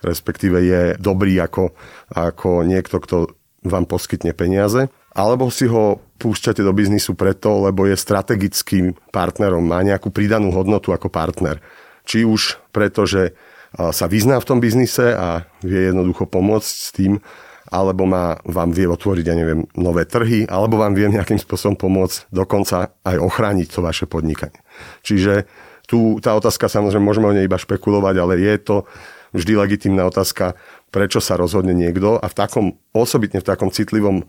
respektíve 0.04 0.58
je 0.62 0.82
dobrý 1.00 1.40
ako, 1.40 1.72
ako 2.12 2.68
niekto, 2.68 3.00
kto 3.00 3.16
vám 3.64 3.88
poskytne 3.88 4.36
peniaze, 4.36 4.92
alebo 5.18 5.50
si 5.50 5.66
ho 5.66 6.04
púšťate 6.22 6.62
do 6.62 6.74
biznisu 6.76 7.18
preto, 7.18 7.66
lebo 7.66 7.90
je 7.90 7.98
strategickým 7.98 8.94
partnerom, 9.10 9.66
má 9.66 9.82
nejakú 9.82 10.14
pridanú 10.14 10.54
hodnotu 10.54 10.94
ako 10.94 11.10
partner. 11.10 11.58
Či 12.06 12.24
už 12.24 12.62
preto, 12.70 13.10
že 13.10 13.34
sa 13.76 14.06
vyzná 14.08 14.40
v 14.40 14.48
tom 14.48 14.60
biznise 14.64 15.12
a 15.12 15.44
vie 15.66 15.92
jednoducho 15.92 16.30
pomôcť 16.30 16.70
s 16.70 16.90
tým, 16.96 17.20
alebo 17.68 18.08
má, 18.08 18.40
vám 18.48 18.72
vie 18.72 18.88
otvoriť, 18.88 19.26
ja 19.28 19.36
neviem, 19.36 19.68
nové 19.76 20.08
trhy, 20.08 20.48
alebo 20.48 20.80
vám 20.80 20.96
vie 20.96 21.12
nejakým 21.12 21.40
spôsobom 21.40 21.76
pomôcť 21.76 22.32
dokonca 22.32 22.96
aj 23.04 23.18
ochrániť 23.20 23.68
to 23.68 23.80
vaše 23.84 24.06
podnikanie. 24.08 24.60
Čiže 25.04 25.48
tu 25.88 26.20
tá 26.20 26.36
otázka, 26.36 26.68
samozrejme, 26.68 27.04
môžeme 27.04 27.28
o 27.32 27.36
nej 27.36 27.48
iba 27.48 27.60
špekulovať, 27.60 28.16
ale 28.20 28.40
je 28.40 28.56
to 28.60 28.76
vždy 29.36 29.54
legitimná 29.60 30.08
otázka, 30.08 30.56
prečo 30.92 31.20
sa 31.20 31.36
rozhodne 31.36 31.76
niekto 31.76 32.20
a 32.20 32.28
v 32.28 32.36
takom, 32.36 32.66
osobitne 32.96 33.44
v 33.44 33.48
takom 33.48 33.72
citlivom 33.72 34.28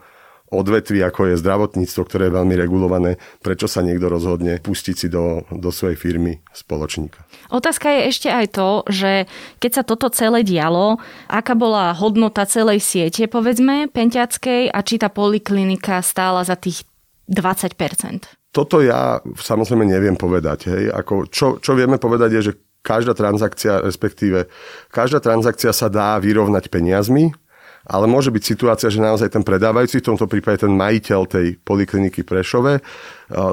odvetví, 0.49 1.05
ako 1.05 1.33
je 1.33 1.41
zdravotníctvo, 1.41 2.03
ktoré 2.05 2.23
je 2.29 2.37
veľmi 2.37 2.55
regulované, 2.57 3.21
prečo 3.45 3.69
sa 3.69 3.85
niekto 3.85 4.09
rozhodne 4.09 4.61
pustiť 4.61 4.97
si 4.97 5.09
do, 5.13 5.45
do 5.53 5.69
svojej 5.69 5.97
firmy 5.97 6.41
spoločníka. 6.53 7.21
Otázka 7.53 7.89
je 7.93 8.01
ešte 8.09 8.29
aj 8.33 8.47
to, 8.57 8.69
že 8.89 9.29
keď 9.61 9.71
sa 9.73 9.83
toto 9.85 10.09
celé 10.13 10.45
dialo, 10.45 11.01
aká 11.29 11.53
bola 11.53 11.93
hodnota 11.97 12.49
celej 12.49 12.81
siete, 12.81 13.29
povedzme, 13.29 13.89
penťackej 13.93 14.73
a 14.73 14.79
či 14.81 14.95
tá 14.97 15.13
poliklinika 15.13 16.01
stála 16.01 16.45
za 16.45 16.57
tých 16.57 16.85
20%? 17.29 17.77
Toto 18.49 18.81
ja 18.81 19.21
samozrejme 19.37 19.85
neviem 19.85 20.17
povedať. 20.17 20.73
Hej. 20.73 20.85
Ako, 20.97 21.29
čo, 21.29 21.47
čo 21.61 21.77
vieme 21.77 22.01
povedať 22.01 22.31
je, 22.41 22.43
že 22.49 22.53
každá 22.81 23.13
transakcia, 23.13 23.85
respektíve 23.85 24.49
každá 24.89 25.21
transakcia 25.21 25.77
sa 25.77 25.93
dá 25.93 26.17
vyrovnať 26.17 26.73
peniazmi, 26.73 27.37
ale 27.87 28.11
môže 28.11 28.35
byť 28.35 28.43
situácia, 28.43 28.89
že 28.91 28.99
naozaj 28.99 29.31
ten 29.31 29.45
predávajúci, 29.47 30.03
v 30.03 30.09
tomto 30.15 30.27
prípade 30.27 30.67
ten 30.67 30.73
majiteľ 30.75 31.21
tej 31.29 31.47
polikliniky 31.63 32.27
Prešove, 32.27 32.79
eh, 32.79 32.83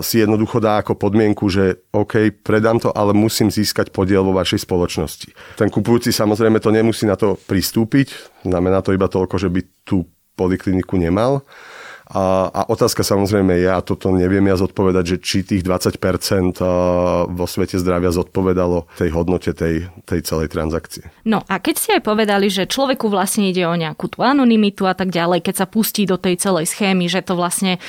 si 0.01 0.24
jednoducho 0.24 0.58
dá 0.58 0.82
ako 0.82 0.98
podmienku, 0.98 1.46
že 1.51 1.86
OK, 1.94 2.32
predám 2.41 2.82
to, 2.82 2.89
ale 2.96 3.13
musím 3.13 3.53
získať 3.53 3.94
podiel 3.94 4.25
vo 4.25 4.34
vašej 4.34 4.65
spoločnosti. 4.65 5.29
Ten 5.60 5.70
kupujúci 5.70 6.10
samozrejme 6.10 6.58
to 6.58 6.74
nemusí 6.74 7.05
na 7.05 7.20
to 7.20 7.38
pristúpiť, 7.46 8.41
znamená 8.48 8.82
to 8.82 8.96
iba 8.96 9.05
toľko, 9.05 9.36
že 9.38 9.50
by 9.51 9.62
tú 9.86 10.08
polikliniku 10.36 11.00
nemal 11.00 11.44
a, 12.05 12.53
a 12.53 12.62
otázka 12.69 13.01
samozrejme 13.01 13.65
je, 13.65 13.69
a 13.69 13.81
toto 13.81 14.13
neviem 14.13 14.45
ja 14.45 14.53
zodpovedať, 14.62 15.03
že 15.05 15.17
či 15.17 15.38
tých 15.41 15.65
20% 15.65 16.62
vo 17.33 17.45
svete 17.50 17.81
zdravia 17.81 18.13
zodpovedalo 18.13 18.85
tej 18.93 19.09
hodnote 19.09 19.57
tej, 19.57 19.89
tej 20.05 20.19
celej 20.21 20.53
transakcie. 20.53 21.09
No 21.25 21.41
a 21.50 21.57
keď 21.57 21.75
ste 21.75 21.91
aj 21.97 22.03
povedali, 22.05 22.45
že 22.53 22.69
človeku 22.69 23.09
vlastne 23.09 23.50
ide 23.50 23.65
o 23.65 23.74
nejakú 23.74 24.05
tú 24.13 24.21
anonymitu 24.21 24.85
a 24.85 24.93
tak 24.93 25.09
ďalej, 25.09 25.41
keď 25.41 25.65
sa 25.65 25.67
pustí 25.69 26.05
do 26.05 26.21
tej 26.21 26.38
celej 26.38 26.69
schémy, 26.69 27.09
že 27.09 27.25
to 27.25 27.33
vlastne 27.33 27.81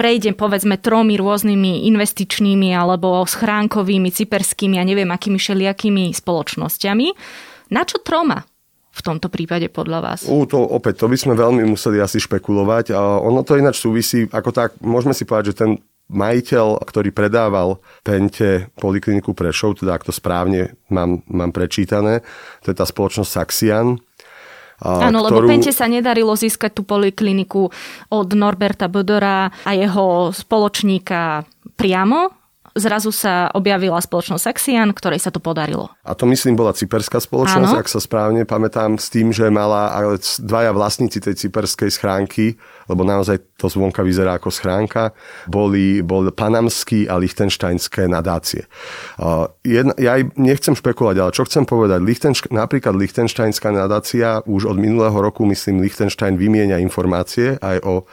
prejde 0.00 0.32
povedzme 0.32 0.80
tromi 0.80 1.20
rôznymi 1.20 1.84
investičnými 1.92 2.72
alebo 2.72 3.26
schránkovými, 3.26 4.08
cyperskými 4.08 4.80
a 4.80 4.86
neviem 4.86 5.10
akými 5.12 5.36
všelijakými 5.36 6.14
spoločnosťami. 6.14 7.06
Na 7.74 7.84
čo 7.84 8.00
troma? 8.00 8.48
V 8.98 9.02
tomto 9.06 9.30
prípade 9.30 9.70
podľa 9.70 9.98
vás? 10.02 10.20
U, 10.26 10.42
to 10.44 10.58
opäť, 10.58 11.06
to 11.06 11.06
by 11.06 11.14
sme 11.14 11.38
veľmi 11.38 11.62
museli 11.62 12.02
asi 12.02 12.18
špekulovať. 12.18 12.90
A 12.90 13.22
ono 13.22 13.46
to 13.46 13.54
ináč 13.54 13.78
súvisí, 13.78 14.26
ako 14.26 14.50
tak, 14.50 14.74
môžeme 14.82 15.14
si 15.14 15.22
povedať, 15.22 15.54
že 15.54 15.58
ten 15.62 15.70
majiteľ, 16.08 16.82
ktorý 16.82 17.12
predával 17.12 17.78
Pente 18.02 18.72
polikliniku 18.80 19.36
Prešov, 19.36 19.84
teda 19.84 19.94
ak 19.94 20.08
to 20.08 20.12
správne 20.12 20.74
mám, 20.88 21.20
mám 21.28 21.52
prečítané, 21.52 22.24
to 22.64 22.72
je 22.72 22.76
tá 22.76 22.88
spoločnosť 22.88 23.28
Saxian, 23.28 24.00
Áno, 24.78 25.26
ktorú... 25.26 25.42
lebo 25.42 25.50
Pente 25.50 25.74
sa 25.74 25.90
nedarilo 25.90 26.38
získať 26.38 26.70
tú 26.70 26.82
polikliniku 26.86 27.66
od 28.14 28.28
Norberta 28.38 28.86
Bodora 28.86 29.50
a 29.66 29.70
jeho 29.74 30.30
spoločníka 30.30 31.42
priamo, 31.74 32.37
zrazu 32.78 33.10
sa 33.10 33.52
objavila 33.52 33.98
spoločnosť 33.98 34.42
Saxian, 34.42 34.90
ktorej 34.94 35.20
sa 35.22 35.30
to 35.34 35.38
podarilo. 35.42 35.90
A 36.06 36.14
to 36.14 36.24
myslím 36.30 36.54
bola 36.56 36.72
cyperská 36.72 37.18
spoločnosť, 37.20 37.74
Áno. 37.74 37.82
ak 37.82 37.90
sa 37.90 38.00
správne 38.00 38.46
pamätám, 38.48 38.96
s 38.96 39.10
tým, 39.10 39.34
že 39.34 39.50
mala 39.52 39.92
ale 39.92 40.18
dvaja 40.22 40.72
vlastníci 40.72 41.18
tej 41.18 41.34
cyperskej 41.46 41.90
schránky, 41.92 42.56
lebo 42.88 43.04
naozaj 43.04 43.38
to 43.60 43.68
zvonka 43.68 44.02
vyzerá 44.02 44.40
ako 44.40 44.50
schránka, 44.50 45.12
boli, 45.46 46.00
bol 46.00 46.32
panamský 46.32 47.06
a 47.06 47.20
lichtenštajnské 47.20 48.08
nadácie. 48.08 48.64
Jedna, 49.62 49.92
ja 50.00 50.16
nechcem 50.34 50.72
špekulovať, 50.72 51.16
ale 51.20 51.30
čo 51.36 51.44
chcem 51.44 51.68
povedať, 51.68 52.00
Lichtenš, 52.00 52.48
napríklad 52.48 52.96
lichtenštajnská 52.96 53.68
nadácia 53.68 54.40
už 54.48 54.72
od 54.72 54.80
minulého 54.80 55.14
roku, 55.14 55.44
myslím, 55.44 55.84
Lichtenstein 55.84 56.40
vymieňa 56.40 56.80
informácie 56.80 57.60
aj 57.60 57.84
o 57.84 58.08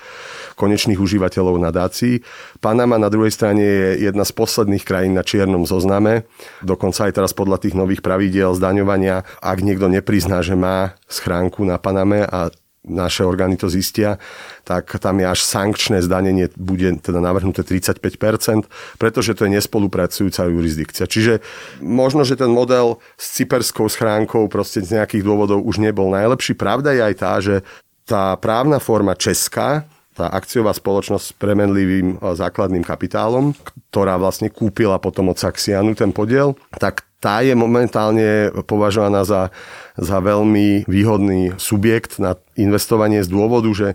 konečných 0.60 1.00
užívateľov 1.00 1.56
nadácií. 1.64 2.20
Panama 2.60 3.00
na 3.00 3.08
druhej 3.08 3.32
strane 3.32 3.64
je 3.64 4.12
jedna 4.12 4.28
z 4.28 4.36
posledných 4.36 4.84
krajín 4.84 5.14
na 5.16 5.24
čiernom 5.24 5.64
zozname. 5.64 6.28
Dokonca 6.60 7.08
aj 7.08 7.16
teraz 7.16 7.32
podľa 7.32 7.64
tých 7.64 7.78
nových 7.78 8.04
pravidiel 8.04 8.52
zdaňovania, 8.58 9.24
ak 9.40 9.64
niekto 9.64 9.88
neprizná, 9.88 10.44
že 10.44 10.60
má 10.60 11.00
schránku 11.08 11.64
na 11.64 11.80
Paname 11.80 12.28
a 12.28 12.52
naše 12.86 13.26
orgány 13.26 13.58
to 13.58 13.70
zistia, 13.70 14.22
tak 14.64 14.88
tam 15.02 15.22
je 15.22 15.28
až 15.28 15.42
sankčné 15.46 16.02
zdanenie, 16.06 16.50
bude 16.56 17.02
teda 17.02 17.18
navrhnuté 17.22 17.66
35%, 17.66 18.66
pretože 18.98 19.34
to 19.34 19.46
je 19.46 19.58
nespolupracujúca 19.58 20.48
jurisdikcia. 20.50 21.10
Čiže 21.10 21.42
možno, 21.82 22.22
že 22.24 22.38
ten 22.38 22.50
model 22.50 23.02
s 23.18 23.42
cyperskou 23.42 23.90
schránkou 23.90 24.48
proste 24.48 24.82
z 24.86 25.02
nejakých 25.02 25.26
dôvodov 25.26 25.66
už 25.66 25.82
nebol 25.82 26.14
najlepší. 26.14 26.54
Pravda 26.54 26.94
je 26.94 27.02
aj 27.02 27.16
tá, 27.18 27.34
že 27.42 27.66
tá 28.06 28.38
právna 28.38 28.78
forma 28.78 29.18
česká, 29.18 29.90
tá 30.16 30.32
akciová 30.32 30.72
spoločnosť 30.72 31.26
s 31.26 31.36
premenlivým 31.36 32.16
e, 32.16 32.34
základným 32.40 32.88
kapitálom, 32.88 33.52
ktorá 33.92 34.16
vlastne 34.16 34.48
kúpila 34.48 34.96
potom 34.96 35.28
od 35.28 35.36
Saxianu 35.36 35.92
ten 35.92 36.16
podiel, 36.16 36.56
tak 36.80 37.04
tá 37.20 37.44
je 37.44 37.52
momentálne 37.52 38.54
považovaná 38.64 39.28
za, 39.28 39.52
za 39.96 40.20
veľmi 40.20 40.88
výhodný 40.88 41.56
subjekt 41.56 42.20
na 42.20 42.36
investovanie 42.60 43.24
z 43.24 43.30
dôvodu, 43.32 43.72
že 43.72 43.88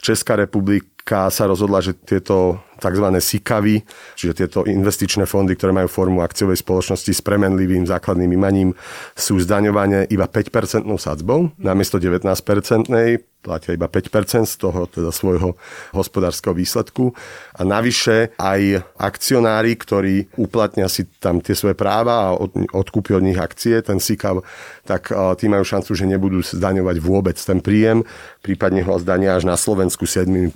Česká 0.00 0.36
republika 0.36 1.28
sa 1.32 1.48
rozhodla, 1.48 1.80
že 1.80 1.96
tieto 1.96 2.60
tzv. 2.76 3.06
SIKAVy, 3.08 3.76
čiže 4.18 4.32
tieto 4.44 4.58
investičné 4.68 5.24
fondy, 5.24 5.56
ktoré 5.56 5.72
majú 5.72 5.88
formu 5.88 6.20
akciovej 6.20 6.60
spoločnosti 6.60 7.12
s 7.16 7.24
premenlivým 7.24 7.88
základným 7.88 8.28
imaním, 8.28 8.76
sú 9.16 9.40
zdaňované 9.40 10.04
iba 10.12 10.28
5% 10.28 10.84
sadzbou, 11.00 11.52
namiesto 11.56 11.96
19-percentnej, 11.96 13.24
platia 13.46 13.78
iba 13.78 13.86
5% 13.86 14.42
z 14.42 14.56
toho 14.58 14.90
teda 14.90 15.14
svojho 15.14 15.54
hospodárskeho 15.94 16.50
výsledku. 16.50 17.14
A 17.54 17.62
navyše 17.62 18.34
aj 18.42 18.82
akcionári, 18.98 19.78
ktorí 19.78 20.34
uplatnia 20.34 20.90
si 20.90 21.06
tam 21.22 21.38
tie 21.38 21.54
svoje 21.54 21.78
práva 21.78 22.26
a 22.26 22.34
od, 22.34 22.50
odkúpia 22.74 23.22
od 23.22 23.22
nich 23.22 23.38
akcie, 23.38 23.78
ten 23.86 24.02
SIKAV, 24.02 24.42
tak 24.82 25.14
tí 25.38 25.46
majú 25.46 25.62
šancu, 25.62 25.94
že 25.94 26.10
nebudú 26.10 26.42
zdaňovať 26.42 26.96
vôbec 26.98 27.38
ten 27.38 27.62
príjem, 27.62 28.02
prípadne 28.42 28.82
ho 28.82 28.98
zdania 28.98 29.38
až 29.38 29.46
na 29.46 29.54
Slovensku 29.54 30.10
7% 30.10 30.50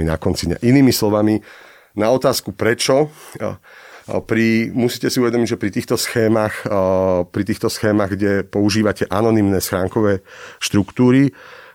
na 0.00 0.16
konci 0.16 0.48
dňa. 0.48 0.64
Inými 0.64 0.96
slovami, 0.96 1.44
na 1.98 2.08
otázku 2.08 2.56
prečo, 2.56 3.12
pri, 4.10 4.70
musíte 4.74 5.10
si 5.10 5.20
uvedomiť, 5.22 5.54
že 5.54 5.60
pri 5.60 5.70
týchto 5.70 5.94
schémach, 5.98 6.66
pri 7.30 7.42
týchto 7.46 7.70
schémach, 7.70 8.10
kde 8.14 8.42
používate 8.42 9.06
anonymné 9.06 9.62
schránkové 9.62 10.24
štruktúry, 10.58 11.30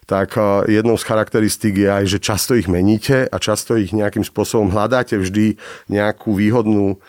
tak 0.06 0.38
jednou 0.70 0.98
z 0.98 1.04
charakteristík 1.04 1.82
je 1.82 1.90
aj, 1.90 2.06
že 2.06 2.20
často 2.22 2.54
ich 2.54 2.70
meníte 2.70 3.26
a 3.26 3.38
často 3.42 3.74
ich 3.74 3.90
nejakým 3.90 4.22
spôsobom 4.22 4.70
hľadáte 4.70 5.18
vždy 5.18 5.58
nejakú 5.90 6.38
výhodnú, 6.38 7.02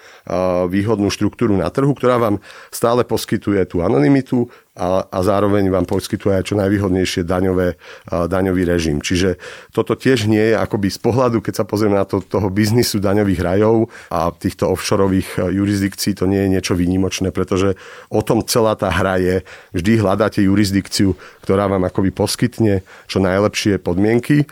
výhodnú 0.73 1.13
štruktúru 1.13 1.61
na 1.61 1.69
trhu, 1.69 1.93
ktorá 1.93 2.17
vám 2.17 2.41
stále 2.73 3.05
poskytuje 3.05 3.61
tú 3.69 3.85
anonymitu, 3.85 4.49
a, 4.77 5.09
a 5.09 5.19
zároveň 5.25 5.73
vám 5.73 5.89
poskytuje 5.89 6.37
aj 6.37 6.45
čo 6.53 6.55
najvýhodnejšie 6.61 7.25
daňové, 7.25 7.81
daňový 8.13 8.63
režim. 8.69 9.01
Čiže 9.01 9.41
toto 9.73 9.97
tiež 9.97 10.29
nie 10.29 10.53
je 10.53 10.55
akoby 10.55 10.93
z 10.93 11.01
pohľadu, 11.01 11.41
keď 11.41 11.55
sa 11.59 11.65
pozrieme 11.65 11.97
na 11.97 12.05
to, 12.05 12.21
toho 12.21 12.53
biznisu 12.53 13.01
daňových 13.01 13.41
rajov 13.41 13.89
a 14.13 14.29
týchto 14.31 14.69
offshoreových 14.69 15.49
jurisdikcií, 15.49 16.13
to 16.13 16.29
nie 16.29 16.45
je 16.45 16.53
niečo 16.53 16.77
výnimočné, 16.77 17.33
pretože 17.33 17.75
o 18.13 18.21
tom 18.21 18.45
celá 18.45 18.77
tá 18.77 18.93
hra 18.93 19.17
je. 19.17 19.37
Vždy 19.73 19.93
hľadáte 20.05 20.45
jurisdikciu, 20.45 21.17
ktorá 21.41 21.67
vám 21.67 21.89
akoby 21.89 22.13
poskytne 22.13 22.85
čo 23.09 23.19
najlepšie 23.19 23.81
podmienky 23.81 24.45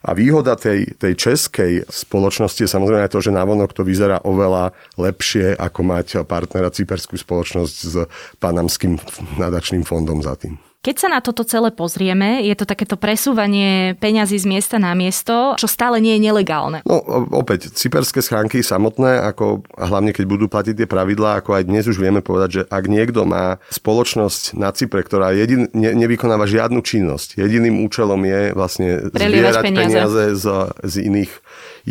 a 0.00 0.16
výhoda 0.16 0.56
tej, 0.56 0.96
tej 0.96 1.12
českej 1.12 1.72
spoločnosti 1.84 2.64
je 2.64 2.70
samozrejme 2.72 3.04
to, 3.12 3.20
že 3.20 3.36
navonok 3.36 3.76
to 3.76 3.84
vyzerá 3.84 4.24
oveľa 4.24 4.72
lepšie, 4.96 5.52
ako 5.60 5.80
mať 5.84 6.06
partnera 6.24 6.72
cyperskú 6.72 7.20
spoločnosť 7.20 7.76
s 7.76 7.94
panamským 8.40 8.96
nadačným 9.36 9.84
fondom 9.84 10.24
za 10.24 10.40
tým. 10.40 10.56
Keď 10.80 10.96
sa 10.96 11.12
na 11.12 11.20
toto 11.20 11.44
celé 11.44 11.68
pozrieme, 11.76 12.40
je 12.40 12.56
to 12.56 12.64
takéto 12.64 12.96
presúvanie 12.96 14.00
peňazí 14.00 14.40
z 14.40 14.48
miesta 14.48 14.80
na 14.80 14.96
miesto, 14.96 15.52
čo 15.60 15.68
stále 15.68 16.00
nie 16.00 16.16
je 16.16 16.24
nelegálne. 16.24 16.80
No 16.88 17.04
opäť, 17.36 17.68
cyperské 17.76 18.24
schránky 18.24 18.64
samotné, 18.64 19.20
ako 19.28 19.60
hlavne 19.76 20.16
keď 20.16 20.24
budú 20.24 20.48
platiť 20.48 20.80
tie 20.80 20.88
pravidlá, 20.88 21.44
ako 21.44 21.60
aj 21.60 21.68
dnes 21.68 21.84
už 21.84 22.00
vieme 22.00 22.24
povedať, 22.24 22.48
že 22.48 22.62
ak 22.64 22.84
niekto 22.88 23.28
má 23.28 23.60
spoločnosť 23.68 24.56
na 24.56 24.72
Cypre, 24.72 25.04
ktorá 25.04 25.36
jedin, 25.36 25.68
ne, 25.76 25.92
nevykonáva 25.92 26.48
žiadnu 26.48 26.80
činnosť, 26.80 27.36
jediným 27.36 27.84
účelom 27.84 28.24
je 28.24 28.56
vlastne 28.56 29.04
zbierať 29.12 29.60
peniaze, 29.60 29.84
peniaze 29.84 30.24
z, 30.32 30.44
z 30.80 30.94
iných 31.04 31.32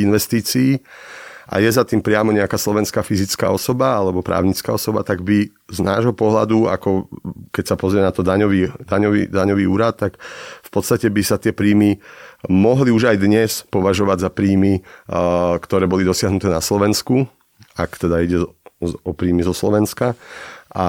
investícií, 0.01 0.81
a 1.49 1.57
je 1.57 1.69
za 1.73 1.81
tým 1.81 2.05
priamo 2.05 2.29
nejaká 2.29 2.61
slovenská 2.61 3.01
fyzická 3.01 3.49
osoba 3.49 3.97
alebo 3.97 4.21
právnická 4.21 4.69
osoba, 4.77 5.01
tak 5.01 5.25
by 5.25 5.49
z 5.49 5.79
nášho 5.81 6.13
pohľadu, 6.13 6.69
ako 6.69 7.09
keď 7.49 7.65
sa 7.65 7.75
pozrie 7.75 8.05
na 8.05 8.13
to 8.13 8.21
daňový, 8.21 8.69
daňový, 8.85 9.33
daňový 9.33 9.65
úrad, 9.65 9.97
tak 9.97 10.21
v 10.61 10.69
podstate 10.69 11.09
by 11.09 11.21
sa 11.25 11.41
tie 11.41 11.49
príjmy 11.49 11.97
mohli 12.45 12.93
už 12.93 13.09
aj 13.09 13.17
dnes 13.17 13.65
považovať 13.73 14.17
za 14.21 14.29
príjmy, 14.29 14.85
ktoré 15.59 15.89
boli 15.89 16.05
dosiahnuté 16.05 16.53
na 16.53 16.61
Slovensku, 16.61 17.25
ak 17.73 17.97
teda 17.97 18.21
ide 18.21 18.45
o 18.79 19.11
príjmy 19.11 19.41
zo 19.41 19.51
Slovenska. 19.51 20.13
A 20.69 20.87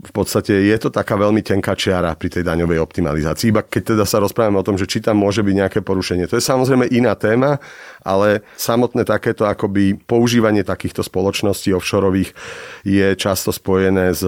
v 0.00 0.12
podstate 0.12 0.52
je 0.52 0.76
to 0.80 0.88
taká 0.88 1.16
veľmi 1.16 1.44
tenká 1.44 1.76
čiara 1.76 2.12
pri 2.16 2.32
tej 2.32 2.44
daňovej 2.44 2.80
optimalizácii, 2.80 3.52
iba 3.52 3.60
keď 3.60 3.96
teda 3.96 4.04
sa 4.08 4.20
rozprávame 4.20 4.56
o 4.56 4.64
tom, 4.64 4.80
že 4.80 4.88
či 4.88 5.04
tam 5.04 5.20
môže 5.20 5.44
byť 5.44 5.54
nejaké 5.56 5.80
porušenie. 5.84 6.28
To 6.28 6.36
je 6.36 6.44
samozrejme 6.44 6.88
iná 6.88 7.12
téma, 7.16 7.60
ale 8.00 8.44
samotné 8.56 9.04
takéto 9.04 9.44
akoby 9.44 9.96
používanie 10.04 10.64
takýchto 10.64 11.04
spoločností 11.04 11.72
offshoreových 11.76 12.32
je 12.84 13.08
často 13.16 13.52
spojené 13.52 14.16
s, 14.16 14.24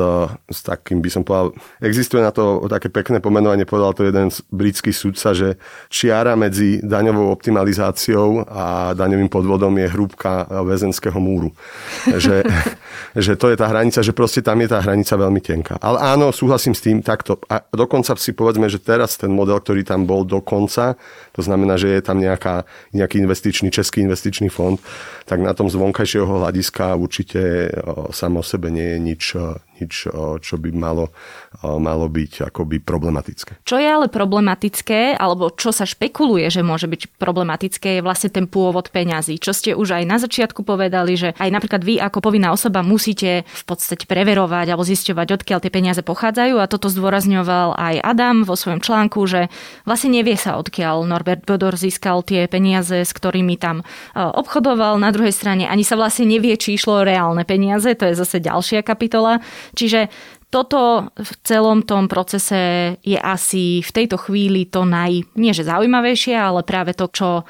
s 0.49 0.61
takým, 0.61 1.00
by 1.00 1.09
som 1.09 1.23
povedal, 1.25 1.57
existuje 1.81 2.21
na 2.21 2.33
to 2.33 2.64
také 2.69 2.93
pekné 2.93 3.25
pomenovanie, 3.25 3.64
povedal 3.64 3.97
to 3.97 4.09
jeden 4.09 4.29
britský 4.52 4.93
sudca, 4.93 5.33
že 5.33 5.57
čiara 5.88 6.37
medzi 6.37 6.85
daňovou 6.85 7.33
optimalizáciou 7.33 8.45
a 8.45 8.93
daňovým 8.93 9.33
podvodom 9.33 9.73
je 9.81 9.88
hrúbka 9.88 10.49
väzenského 10.64 11.17
múru. 11.17 11.52
že, 12.25 12.45
že 13.16 13.37
to 13.37 13.52
je 13.52 13.56
tá 13.56 13.68
hranica, 13.68 14.00
že 14.00 14.12
proste 14.14 14.40
tam 14.40 14.58
je 14.62 14.68
tá 14.70 14.78
hranica 14.80 15.14
veľmi 15.16 15.40
tenká. 15.40 15.76
Ale 15.80 15.99
áno, 16.00 16.30
súhlasím 16.30 16.76
s 16.76 16.84
tým 16.84 17.00
takto. 17.00 17.40
A 17.49 17.62
dokonca 17.72 18.14
si 18.16 18.32
povedzme, 18.32 18.68
že 18.68 18.82
teraz 18.82 19.16
ten 19.16 19.32
model, 19.32 19.61
ktorý 19.61 19.82
tam 19.82 20.08
bol 20.08 20.22
dokonca, 20.26 20.94
to 21.32 21.40
znamená, 21.40 21.80
že 21.80 21.92
je 21.92 22.00
tam 22.02 22.20
nejaká, 22.20 22.64
nejaký 22.92 23.22
investičný, 23.22 23.68
český 23.72 24.04
investičný 24.04 24.52
fond, 24.52 24.80
tak 25.25 25.40
na 25.40 25.56
tom 25.56 25.70
z 25.70 25.78
vonkajšieho 25.78 26.28
hľadiska 26.28 26.96
určite 26.99 27.72
samo 28.12 28.40
o 28.40 28.46
sebe 28.46 28.68
nie 28.68 28.96
je 28.96 28.99
nič, 28.99 29.22
nič 29.83 30.07
čo 30.39 30.55
by 30.57 30.71
malo, 30.71 31.11
malo 31.62 32.07
byť 32.07 32.47
akoby 32.55 32.79
problematické. 32.79 33.67
Čo 33.67 33.83
je 33.83 33.89
ale 33.91 34.07
problematické, 34.07 35.19
alebo 35.19 35.51
čo 35.51 35.75
sa 35.75 35.83
špekuluje, 35.83 36.47
že 36.49 36.62
môže 36.62 36.87
byť 36.87 37.19
problematické, 37.19 37.99
je 37.99 38.07
vlastne 38.07 38.31
ten 38.31 38.47
pôvod 38.47 38.95
peňazí. 38.95 39.43
Čo 39.43 39.51
ste 39.51 39.71
už 39.75 39.99
aj 39.99 40.05
na 40.07 40.17
začiatku 40.23 40.62
povedali, 40.62 41.19
že 41.19 41.35
aj 41.43 41.51
napríklad 41.51 41.83
vy 41.83 41.99
ako 41.99 42.23
povinná 42.23 42.55
osoba 42.55 42.87
musíte 42.87 43.43
v 43.43 43.65
podstate 43.67 44.07
preverovať 44.07 44.71
alebo 44.71 44.87
zisťovať, 44.87 45.43
odkiaľ 45.43 45.59
tie 45.59 45.73
peniaze 45.73 46.01
pochádzajú 46.07 46.62
a 46.62 46.71
toto 46.71 46.87
zdôrazňoval 46.87 47.75
aj 47.75 47.95
Adam 48.05 48.47
vo 48.47 48.55
svojom 48.55 48.79
článku, 48.79 49.19
že 49.27 49.51
vlastne 49.83 50.15
nevie 50.15 50.39
sa 50.39 50.61
odkiaľ 50.61 51.09
Norbert 51.09 51.43
Bodor 51.49 51.75
získal 51.75 52.23
tie 52.23 52.47
peniaze, 52.47 53.03
s 53.03 53.11
ktorými 53.11 53.59
tam 53.59 53.83
obchodoval. 54.15 55.01
Na 55.01 55.11
druhej 55.11 55.33
strane 55.33 55.67
ani 55.67 55.83
sa 55.83 55.99
vlastne 55.99 56.29
nevie, 56.29 56.55
či 56.61 56.77
išlo 56.77 57.03
reálne 57.03 57.43
peniaze, 57.49 57.97
to 57.97 58.07
je 58.07 58.15
zase 58.15 58.39
ďalšia 58.45 58.85
kapitola. 58.85 59.41
Čiže 59.73 60.12
toto 60.52 61.09
v 61.17 61.31
celom 61.49 61.81
tom 61.81 62.12
procese 62.12 62.95
je 63.00 63.17
asi 63.17 63.81
v 63.81 63.91
tejto 63.91 64.21
chvíli 64.21 64.69
to 64.69 64.85
naj, 64.85 65.25
nie 65.41 65.52
že 65.57 65.64
zaujímavejšie, 65.64 66.37
ale 66.37 66.61
práve 66.61 66.93
to, 66.93 67.09
čo 67.09 67.49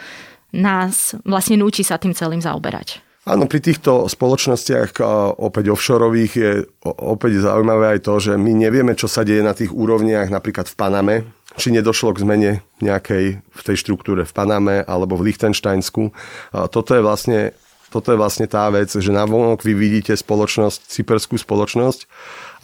nás 0.54 1.18
vlastne 1.26 1.58
núti 1.58 1.82
sa 1.82 1.98
tým 1.98 2.14
celým 2.14 2.38
zaoberať. 2.38 3.02
Áno, 3.22 3.46
pri 3.46 3.62
týchto 3.62 4.10
spoločnostiach 4.10 4.98
opäť 5.38 5.70
offshoreových 5.70 6.32
je 6.34 6.50
opäť 6.82 7.46
zaujímavé 7.46 7.94
aj 7.94 8.00
to, 8.02 8.18
že 8.18 8.32
my 8.34 8.50
nevieme, 8.50 8.98
čo 8.98 9.06
sa 9.06 9.22
deje 9.22 9.46
na 9.46 9.54
tých 9.54 9.70
úrovniach, 9.70 10.26
napríklad 10.26 10.66
v 10.66 10.74
Paname, 10.74 11.16
či 11.54 11.70
nedošlo 11.70 12.18
k 12.18 12.22
zmene 12.26 12.50
nejakej 12.82 13.38
v 13.38 13.60
tej 13.62 13.76
štruktúre 13.78 14.26
v 14.26 14.34
Paname 14.34 14.82
alebo 14.82 15.14
v 15.14 15.30
Lichtensteinsku. 15.30 16.10
Toto 16.50 16.90
je 16.98 17.02
vlastne, 17.02 17.54
toto 17.92 18.08
je 18.08 18.16
vlastne 18.16 18.48
tá 18.48 18.72
vec, 18.72 18.88
že 18.88 19.12
na 19.12 19.28
vonok 19.28 19.60
vy 19.60 19.76
vidíte 19.76 20.16
spoločnosť, 20.16 20.88
cyperskú 20.88 21.36
spoločnosť, 21.36 22.08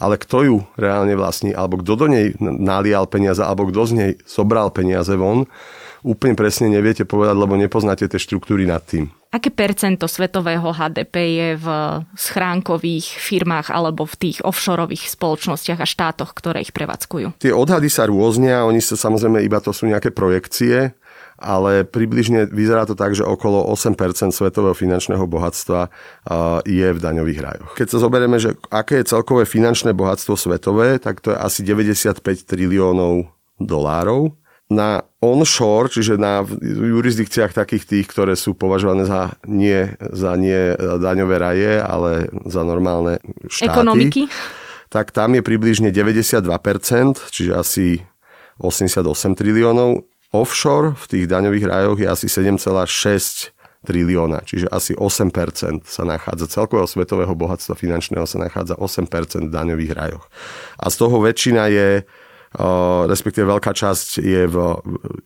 ale 0.01 0.17
kto 0.17 0.37
ju 0.41 0.57
reálne 0.73 1.13
vlastní, 1.13 1.53
alebo 1.53 1.77
kto 1.77 1.93
do 1.93 2.07
nej 2.09 2.33
nalial 2.41 3.05
peniaze, 3.05 3.45
alebo 3.45 3.69
kto 3.69 3.81
z 3.85 3.93
nej 3.93 4.11
zobral 4.25 4.73
peniaze 4.73 5.13
von, 5.13 5.45
úplne 6.01 6.33
presne 6.33 6.71
neviete 6.71 7.03
povedať, 7.03 7.35
lebo 7.35 7.59
nepoznáte 7.59 8.07
tie 8.07 8.17
štruktúry 8.19 8.63
nad 8.63 8.81
tým. 8.81 9.11
Aké 9.29 9.53
percento 9.53 10.09
svetového 10.09 10.73
HDP 10.73 11.15
je 11.37 11.49
v 11.61 11.67
schránkových 12.17 13.05
firmách 13.21 13.69
alebo 13.69 14.09
v 14.09 14.15
tých 14.17 14.37
offshoreových 14.41 15.05
spoločnostiach 15.05 15.77
a 15.77 15.85
štátoch, 15.85 16.33
ktoré 16.33 16.65
ich 16.65 16.73
prevádzkujú? 16.73 17.37
Tie 17.37 17.53
odhady 17.53 17.93
sa 17.93 18.09
rôznia, 18.09 18.65
oni 18.65 18.81
sa 18.81 18.97
samozrejme 18.97 19.45
iba 19.45 19.61
to 19.61 19.69
sú 19.69 19.85
nejaké 19.85 20.09
projekcie, 20.09 20.97
ale 21.39 21.87
približne 21.87 22.51
vyzerá 22.51 22.83
to 22.83 22.93
tak, 22.93 23.15
že 23.15 23.23
okolo 23.23 23.63
8% 23.71 23.95
svetového 24.35 24.75
finančného 24.75 25.23
bohatstva 25.23 25.87
je 26.67 26.87
v 26.91 26.99
daňových 26.99 27.39
rajoch. 27.39 27.71
Keď 27.79 27.87
sa 27.87 28.03
zoberieme, 28.03 28.37
že 28.37 28.59
aké 28.69 29.01
je 29.01 29.15
celkové 29.15 29.47
finančné 29.47 29.95
bohatstvo 29.95 30.35
svetové, 30.35 30.99
tak 30.99 31.23
to 31.23 31.31
je 31.31 31.37
asi 31.39 31.63
95 31.63 32.19
triliónov 32.43 33.31
dolárov 33.57 34.35
na 34.69 35.01
onshore, 35.17 35.89
čiže 35.89 36.21
na 36.21 36.45
jurisdikciách 36.61 37.57
takých 37.57 37.89
tých, 37.89 38.05
ktoré 38.05 38.37
sú 38.37 38.53
považované 38.53 39.09
za 39.09 39.33
nie, 39.49 39.97
za 40.13 40.37
nie 40.37 40.77
daňové 40.77 41.35
raje, 41.41 41.81
ale 41.81 42.29
za 42.45 42.61
normálne 42.61 43.17
štáty. 43.49 43.65
Ekonomiky? 43.65 44.21
Tak 44.93 45.09
tam 45.09 45.33
je 45.33 45.41
približne 45.41 45.89
92%, 45.89 46.45
čiže 47.33 47.51
asi 47.57 48.05
88 48.61 49.09
triliónov. 49.33 50.05
Offshore 50.29 50.93
v 50.93 51.05
tých 51.09 51.25
daňových 51.25 51.65
rajoch 51.65 51.97
je 51.97 52.07
asi 52.07 52.27
7,6 52.29 53.53
trilióna, 53.79 54.43
čiže 54.43 54.67
asi 54.67 54.91
8% 54.91 55.87
sa 55.87 56.03
nachádza, 56.03 56.51
celkového 56.51 56.85
svetového 56.85 57.31
bohatstva 57.31 57.79
finančného 57.79 58.27
sa 58.27 58.37
nachádza 58.37 58.75
8% 58.75 59.47
v 59.47 59.53
daňových 59.53 59.91
rajoch. 59.95 60.25
A 60.77 60.91
z 60.91 60.95
toho 60.99 61.23
väčšina 61.23 61.71
je 61.71 61.89
respektíve 63.05 63.45
veľká 63.45 63.77
časť 63.77 64.25
je, 64.25 64.49
v, 64.49 64.57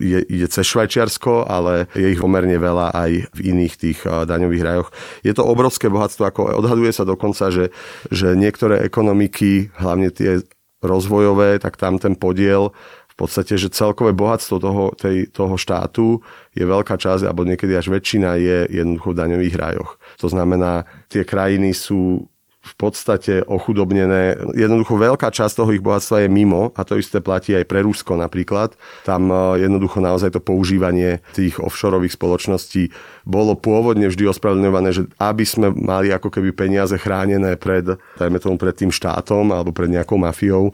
je, 0.03 0.19
ide 0.27 0.47
cez 0.51 0.67
Švajčiarsko, 0.67 1.47
ale 1.47 1.87
je 1.95 2.11
ich 2.11 2.19
pomerne 2.19 2.59
veľa 2.59 2.91
aj 2.91 3.11
v 3.31 3.39
iných 3.39 3.73
tých 3.79 3.99
daňových 4.03 4.63
rajoch. 4.63 4.89
Je 5.23 5.31
to 5.31 5.47
obrovské 5.47 5.87
bohatstvo, 5.87 6.27
ako 6.27 6.41
odhaduje 6.59 6.91
sa 6.91 7.07
dokonca, 7.07 7.47
že, 7.47 7.71
že 8.11 8.35
niektoré 8.35 8.83
ekonomiky, 8.83 9.71
hlavne 9.79 10.11
tie 10.11 10.43
rozvojové, 10.83 11.63
tak 11.63 11.79
tam 11.79 11.95
ten 11.95 12.19
podiel 12.19 12.75
v 13.13 13.17
podstate, 13.17 13.53
že 13.61 13.69
celkové 13.69 14.11
bohatstvo 14.17 14.57
toho, 14.57 14.83
tej, 14.97 15.29
toho 15.29 15.53
štátu 15.53 16.17
je 16.57 16.65
veľká 16.65 16.97
časť, 16.97 17.29
alebo 17.29 17.45
niekedy 17.45 17.77
až 17.77 17.93
väčšina 17.93 18.41
je 18.41 18.57
jednoducho 18.73 19.13
v 19.13 19.19
daňových 19.21 19.55
rajoch. 19.55 20.01
To 20.17 20.27
znamená, 20.33 20.89
tie 21.13 21.21
krajiny 21.21 21.77
sú 21.77 22.25
v 22.63 22.73
podstate 22.79 23.43
ochudobnené. 23.43 24.39
Jednoducho 24.55 24.95
veľká 24.95 25.27
časť 25.35 25.59
toho 25.59 25.75
ich 25.75 25.83
bohatstva 25.83 26.23
je 26.23 26.29
mimo 26.31 26.71
a 26.79 26.87
to 26.87 26.95
isté 26.95 27.19
platí 27.19 27.51
aj 27.51 27.67
pre 27.67 27.83
Rusko 27.83 28.15
napríklad. 28.15 28.79
Tam 29.03 29.27
e, 29.27 29.67
jednoducho 29.67 29.99
naozaj 29.99 30.31
to 30.31 30.39
používanie 30.39 31.19
tých 31.35 31.59
offshoreových 31.59 32.15
spoločností 32.15 32.95
bolo 33.27 33.59
pôvodne 33.59 34.07
vždy 34.07 34.31
ospravedlňované, 34.31 34.95
že 34.95 35.03
aby 35.19 35.43
sme 35.43 35.75
mali 35.75 36.15
ako 36.15 36.31
keby 36.31 36.55
peniaze 36.55 36.95
chránené 36.95 37.59
pred, 37.59 37.83
dajme 38.15 38.39
tomu, 38.39 38.55
pred 38.55 38.79
tým 38.79 38.95
štátom 38.95 39.51
alebo 39.51 39.75
pred 39.75 39.91
nejakou 39.91 40.15
mafiou, 40.15 40.71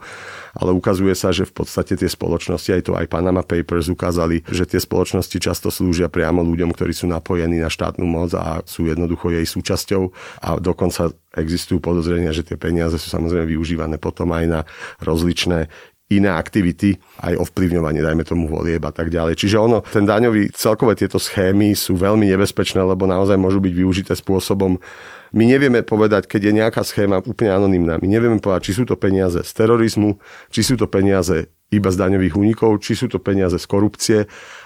ale 0.56 0.74
ukazuje 0.74 1.14
sa, 1.14 1.30
že 1.30 1.46
v 1.46 1.62
podstate 1.62 1.94
tie 1.94 2.10
spoločnosti, 2.10 2.70
aj 2.70 2.82
to 2.86 2.92
aj 2.96 3.06
Panama 3.06 3.42
Papers 3.44 3.90
ukázali, 3.90 4.42
že 4.48 4.66
tie 4.66 4.80
spoločnosti 4.82 5.36
často 5.38 5.68
slúžia 5.70 6.10
priamo 6.10 6.42
ľuďom, 6.42 6.74
ktorí 6.74 6.90
sú 6.94 7.06
napojení 7.06 7.62
na 7.62 7.70
štátnu 7.70 8.06
moc 8.06 8.34
a 8.34 8.62
sú 8.66 8.86
jednoducho 8.86 9.30
jej 9.30 9.46
súčasťou. 9.46 10.10
A 10.42 10.58
dokonca 10.58 11.14
existujú 11.30 11.78
podozrenia, 11.78 12.34
že 12.34 12.42
tie 12.42 12.58
peniaze 12.58 12.98
sú 12.98 13.06
samozrejme 13.06 13.46
využívané 13.54 14.02
potom 14.02 14.34
aj 14.34 14.44
na 14.50 14.60
rozličné 14.98 15.70
iné 16.10 16.30
aktivity, 16.30 16.98
aj 17.22 17.38
ovplyvňovanie, 17.38 18.02
dajme 18.02 18.26
tomu 18.26 18.50
volieb 18.50 18.82
a 18.82 18.90
tak 18.90 19.14
ďalej. 19.14 19.38
Čiže 19.38 19.56
ono, 19.62 19.78
ten 19.86 20.02
daňový, 20.02 20.50
celkové 20.50 20.98
tieto 20.98 21.22
schémy 21.22 21.72
sú 21.78 21.94
veľmi 21.94 22.26
nebezpečné, 22.26 22.82
lebo 22.82 23.06
naozaj 23.06 23.38
môžu 23.38 23.62
byť 23.62 23.72
využité 23.72 24.12
spôsobom, 24.18 24.82
my 25.30 25.44
nevieme 25.46 25.86
povedať, 25.86 26.26
keď 26.26 26.50
je 26.50 26.52
nejaká 26.58 26.82
schéma 26.82 27.22
úplne 27.22 27.54
anonimná, 27.54 28.02
my 28.02 28.08
nevieme 28.10 28.42
povedať, 28.42 28.74
či 28.74 28.82
sú 28.82 28.82
to 28.82 28.98
peniaze 28.98 29.38
z 29.38 29.52
terorizmu, 29.54 30.18
či 30.50 30.66
sú 30.66 30.74
to 30.74 30.90
peniaze 30.90 31.46
iba 31.70 31.88
z 31.90 31.96
daňových 32.02 32.34
únikov, 32.34 32.82
či 32.82 32.98
sú 32.98 33.06
to 33.06 33.22
peniaze 33.22 33.54
z 33.54 33.66
korupcie, 33.70 34.18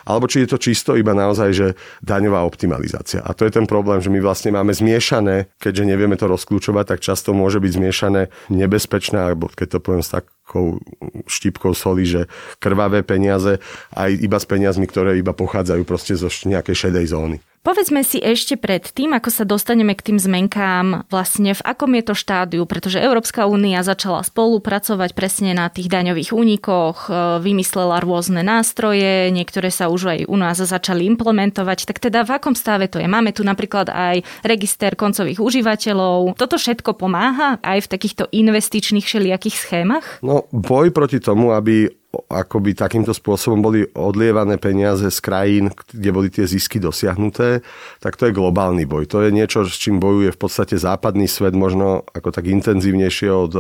alebo 0.08 0.24
či 0.24 0.44
je 0.44 0.48
to 0.48 0.58
čisto 0.60 0.96
iba 0.96 1.12
naozaj, 1.12 1.50
že 1.52 1.66
daňová 2.00 2.40
optimalizácia. 2.48 3.20
A 3.20 3.36
to 3.36 3.44
je 3.44 3.52
ten 3.52 3.68
problém, 3.68 4.00
že 4.00 4.08
my 4.08 4.24
vlastne 4.24 4.56
máme 4.56 4.72
zmiešané, 4.72 5.52
keďže 5.60 5.84
nevieme 5.84 6.16
to 6.16 6.24
rozklúčovať, 6.28 6.96
tak 6.96 7.04
často 7.04 7.36
môže 7.36 7.60
byť 7.60 7.72
zmiešané 7.76 8.22
nebezpečné, 8.48 9.20
alebo 9.20 9.52
keď 9.52 9.76
to 9.76 9.78
poviem 9.84 10.04
s 10.04 10.16
takou 10.16 10.80
štipkou 11.28 11.76
soli, 11.76 12.08
že 12.08 12.24
krvavé 12.56 13.04
peniaze 13.04 13.60
aj 13.92 14.10
iba 14.24 14.40
s 14.40 14.48
peniazmi, 14.48 14.88
ktoré 14.88 15.20
iba 15.20 15.36
pochádzajú 15.36 15.84
proste 15.84 16.16
zo 16.16 16.32
nejakej 16.32 16.88
šedej 16.88 17.06
zóny. 17.12 17.38
Povedzme 17.64 18.04
si 18.04 18.20
ešte 18.20 18.60
pred 18.60 18.84
tým, 18.84 19.16
ako 19.16 19.32
sa 19.32 19.48
dostaneme 19.48 19.96
k 19.96 20.12
tým 20.12 20.20
zmenkám, 20.20 21.08
vlastne 21.08 21.56
v 21.56 21.64
akom 21.64 21.96
je 21.96 22.04
to 22.04 22.12
štádiu, 22.12 22.68
pretože 22.68 23.00
Európska 23.00 23.48
únia 23.48 23.80
začala 23.80 24.20
spolupracovať 24.20 25.16
presne 25.16 25.56
na 25.56 25.72
tých 25.72 25.88
daňových 25.88 26.36
únikoch, 26.36 27.08
e, 27.08 27.40
vymyslela 27.40 28.04
rôzne 28.04 28.44
nástroje, 28.44 29.32
niektoré 29.32 29.72
sa 29.72 29.88
už 29.88 30.12
aj 30.12 30.20
u 30.28 30.36
nás 30.36 30.60
začali 30.60 31.08
implementovať. 31.16 31.88
Tak 31.88 32.04
teda 32.04 32.28
v 32.28 32.36
akom 32.36 32.52
stave 32.52 32.84
to 32.92 33.00
je? 33.00 33.08
Máme 33.08 33.32
tu 33.32 33.40
napríklad 33.40 33.88
aj 33.88 34.20
register 34.44 34.92
koncových 34.92 35.40
užívateľov. 35.40 36.36
Toto 36.36 36.60
všetko 36.60 37.00
pomáha 37.00 37.64
aj 37.64 37.88
v 37.88 37.90
takýchto 37.96 38.28
investičných 38.28 39.08
všelijakých 39.08 39.56
schémach? 39.56 40.20
No, 40.20 40.44
boj 40.52 40.92
proti 40.92 41.16
tomu, 41.16 41.56
aby 41.56 41.88
akoby 42.30 42.78
takýmto 42.78 43.10
spôsobom 43.10 43.60
boli 43.60 43.86
odlievané 43.92 44.56
peniaze 44.60 45.10
z 45.10 45.18
krajín, 45.18 45.74
kde 45.90 46.10
boli 46.14 46.28
tie 46.30 46.46
zisky 46.46 46.78
dosiahnuté, 46.78 47.60
tak 47.98 48.14
to 48.14 48.28
je 48.28 48.36
globálny 48.36 48.86
boj. 48.86 49.10
To 49.10 49.22
je 49.24 49.34
niečo, 49.34 49.66
s 49.66 49.76
čím 49.76 49.98
bojuje 49.98 50.30
v 50.30 50.40
podstate 50.40 50.78
západný 50.78 51.26
svet 51.26 51.52
možno 51.52 52.06
ako 52.14 52.30
tak 52.30 52.46
intenzívnejšie 52.48 53.28
od 53.30 53.52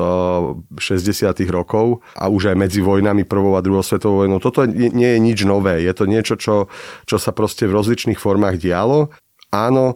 60. 0.78 1.34
rokov 1.50 2.00
a 2.14 2.30
už 2.30 2.54
aj 2.54 2.56
medzi 2.56 2.80
vojnami 2.80 3.26
prvou 3.26 3.58
a 3.58 3.64
druhou 3.64 3.82
svetovou 3.82 4.24
vojnou. 4.24 4.38
Toto 4.38 4.64
nie 4.68 5.10
je 5.16 5.20
nič 5.20 5.38
nové. 5.42 5.82
Je 5.82 5.92
to 5.92 6.04
niečo, 6.06 6.34
čo, 6.38 6.70
čo 7.04 7.16
sa 7.18 7.34
proste 7.34 7.66
v 7.66 7.76
rozličných 7.76 8.20
formách 8.20 8.62
dialo. 8.62 9.10
Áno, 9.54 9.94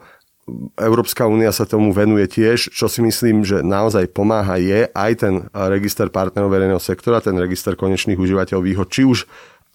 Európska 0.80 1.28
únia 1.28 1.52
sa 1.52 1.68
tomu 1.68 1.92
venuje 1.92 2.24
tiež, 2.26 2.72
čo 2.72 2.88
si 2.88 3.04
myslím, 3.04 3.44
že 3.44 3.60
naozaj 3.60 4.10
pomáha 4.10 4.56
je 4.56 4.88
aj 4.90 5.12
ten 5.20 5.34
register 5.52 6.08
partnerov 6.08 6.50
verejného 6.50 6.82
sektora, 6.82 7.22
ten 7.22 7.36
register 7.36 7.76
konečných 7.76 8.18
užívateľov 8.18 8.64
výhod, 8.64 8.88
či 8.88 9.04
už 9.04 9.28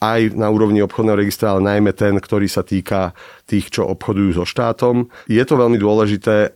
aj 0.04 0.36
na 0.36 0.52
úrovni 0.52 0.84
obchodného 0.84 1.16
registra, 1.16 1.56
ale 1.56 1.64
najmä 1.64 1.96
ten, 1.96 2.20
ktorý 2.20 2.52
sa 2.52 2.60
týka 2.60 3.16
tých, 3.48 3.72
čo 3.72 3.88
obchodujú 3.88 4.36
so 4.36 4.44
štátom. 4.44 5.08
Je 5.32 5.40
to 5.48 5.56
veľmi 5.56 5.80
dôležité 5.80 6.52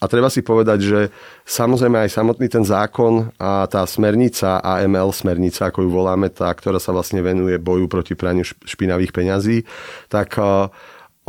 a 0.00 0.04
treba 0.04 0.28
si 0.28 0.44
povedať, 0.44 0.78
že 0.84 1.00
samozrejme 1.48 2.04
aj 2.04 2.12
samotný 2.12 2.52
ten 2.52 2.60
zákon 2.60 3.32
a 3.40 3.64
tá 3.64 3.80
smernica, 3.88 4.60
AML 4.60 5.08
smernica, 5.16 5.72
ako 5.72 5.88
ju 5.88 5.90
voláme, 5.90 6.28
tá, 6.28 6.52
ktorá 6.52 6.76
sa 6.76 6.92
vlastne 6.92 7.24
venuje 7.24 7.56
boju 7.56 7.88
proti 7.88 8.12
praniu 8.12 8.44
špinavých 8.44 9.14
peňazí, 9.16 9.64
tak 10.12 10.36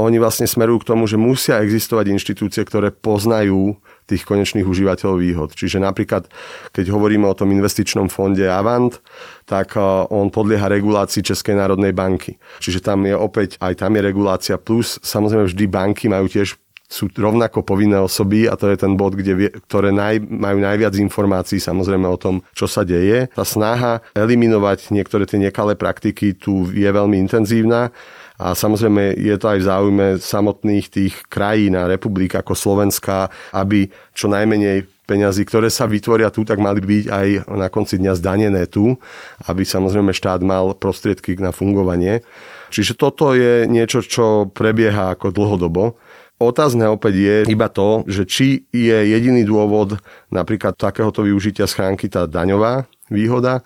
oni 0.01 0.17
vlastne 0.17 0.49
smerujú 0.49 0.81
k 0.81 0.89
tomu, 0.93 1.05
že 1.05 1.21
musia 1.21 1.61
existovať 1.61 2.11
inštitúcie, 2.11 2.65
ktoré 2.65 2.89
poznajú 2.89 3.77
tých 4.09 4.27
konečných 4.27 4.67
užívateľov 4.67 5.17
výhod. 5.21 5.49
Čiže 5.55 5.79
napríklad, 5.79 6.27
keď 6.75 6.91
hovoríme 6.91 7.23
o 7.29 7.37
tom 7.37 7.53
investičnom 7.55 8.11
fonde 8.11 8.43
Avant, 8.43 8.99
tak 9.47 9.77
e, 9.77 9.81
on 10.11 10.27
podlieha 10.27 10.67
regulácii 10.67 11.23
Českej 11.23 11.55
národnej 11.55 11.95
banky. 11.95 12.35
Čiže 12.59 12.83
tam 12.83 13.07
je 13.07 13.15
opäť, 13.15 13.55
aj 13.63 13.79
tam 13.79 13.95
je 13.95 14.01
regulácia 14.03 14.55
plus, 14.59 14.99
samozrejme 14.99 15.47
vždy 15.47 15.65
banky 15.71 16.11
majú 16.11 16.27
tiež 16.27 16.59
sú 16.91 17.07
rovnako 17.07 17.63
povinné 17.63 17.95
osoby 18.03 18.51
a 18.51 18.59
to 18.59 18.67
je 18.67 18.75
ten 18.75 18.99
bod, 18.99 19.15
kde, 19.15 19.47
ktoré 19.63 19.95
naj, 19.95 20.19
majú 20.27 20.59
najviac 20.59 20.91
informácií 20.99 21.63
samozrejme 21.63 22.03
o 22.03 22.19
tom, 22.19 22.43
čo 22.51 22.67
sa 22.67 22.83
deje. 22.83 23.31
Tá 23.31 23.47
snaha 23.47 24.03
eliminovať 24.11 24.91
niektoré 24.91 25.23
tie 25.23 25.39
nekalé 25.39 25.79
praktiky 25.79 26.35
tu 26.35 26.67
je 26.67 26.91
veľmi 26.91 27.15
intenzívna 27.15 27.95
a 28.41 28.57
samozrejme 28.57 29.21
je 29.21 29.35
to 29.37 29.45
aj 29.45 29.59
v 29.61 29.67
záujme 29.69 30.07
samotných 30.17 30.85
tých 30.89 31.13
krajín 31.29 31.77
a 31.77 31.85
republik 31.85 32.33
ako 32.33 32.57
Slovenska, 32.57 33.29
aby 33.53 33.85
čo 34.17 34.25
najmenej 34.33 34.89
peňazí, 35.05 35.45
ktoré 35.45 35.69
sa 35.69 35.85
vytvoria 35.85 36.33
tu, 36.33 36.41
tak 36.41 36.57
mali 36.57 36.81
byť 36.81 37.05
aj 37.05 37.27
na 37.53 37.67
konci 37.69 38.01
dňa 38.01 38.13
zdanené 38.17 38.63
tu, 38.65 38.97
aby 39.45 39.61
samozrejme 39.61 40.09
štát 40.09 40.41
mal 40.41 40.73
prostriedky 40.73 41.37
na 41.37 41.53
fungovanie. 41.53 42.25
Čiže 42.73 42.97
toto 42.97 43.37
je 43.37 43.69
niečo, 43.69 44.01
čo 44.01 44.47
prebieha 44.49 45.13
ako 45.13 45.29
dlhodobo. 45.35 45.99
Otázne 46.41 46.89
opäť 46.89 47.13
je 47.21 47.35
iba 47.53 47.69
to, 47.69 48.01
že 48.09 48.25
či 48.25 48.65
je 48.73 48.97
jediný 49.13 49.45
dôvod 49.45 50.01
napríklad 50.33 50.73
takéhoto 50.73 51.21
využitia 51.21 51.69
schránky 51.69 52.09
tá 52.09 52.25
daňová 52.25 52.89
výhoda, 53.13 53.61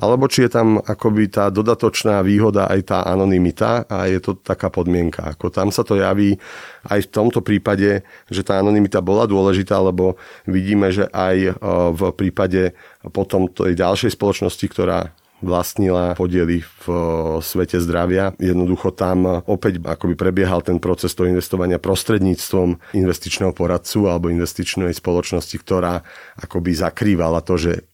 alebo 0.00 0.24
či 0.28 0.48
je 0.48 0.50
tam 0.52 0.80
akoby 0.80 1.28
tá 1.28 1.52
dodatočná 1.52 2.24
výhoda 2.24 2.68
aj 2.68 2.80
tá 2.88 2.98
anonymita 3.04 3.84
a 3.84 4.08
je 4.08 4.20
to 4.22 4.40
taká 4.40 4.72
podmienka. 4.72 5.36
Ako 5.36 5.52
tam 5.52 5.68
sa 5.68 5.84
to 5.84 6.00
javí 6.00 6.40
aj 6.88 7.04
v 7.04 7.12
tomto 7.12 7.44
prípade, 7.44 8.00
že 8.32 8.42
tá 8.42 8.56
anonymita 8.62 9.04
bola 9.04 9.28
dôležitá, 9.28 9.76
lebo 9.82 10.16
vidíme, 10.48 10.88
že 10.88 11.04
aj 11.12 11.36
e, 11.36 11.50
v 11.92 12.00
prípade 12.16 12.72
potom 13.12 13.50
tej 13.50 13.76
ďalšej 13.76 14.16
spoločnosti, 14.16 14.66
ktorá 14.72 15.12
vlastnila 15.42 16.14
podiely 16.14 16.62
v 16.62 16.84
e, 16.88 16.96
svete 17.42 17.76
zdravia. 17.82 18.32
Jednoducho 18.38 18.94
tam 18.94 19.44
opäť 19.44 19.82
akoby 19.82 20.14
prebiehal 20.14 20.62
ten 20.64 20.78
proces 20.78 21.12
toho 21.12 21.28
investovania 21.28 21.82
prostredníctvom 21.82 22.96
investičného 22.96 23.52
poradcu 23.52 24.08
alebo 24.08 24.32
investičnej 24.32 24.94
spoločnosti, 24.94 25.56
ktorá 25.58 26.00
akoby 26.38 26.70
zakrývala 26.72 27.42
to, 27.44 27.58
že 27.58 27.91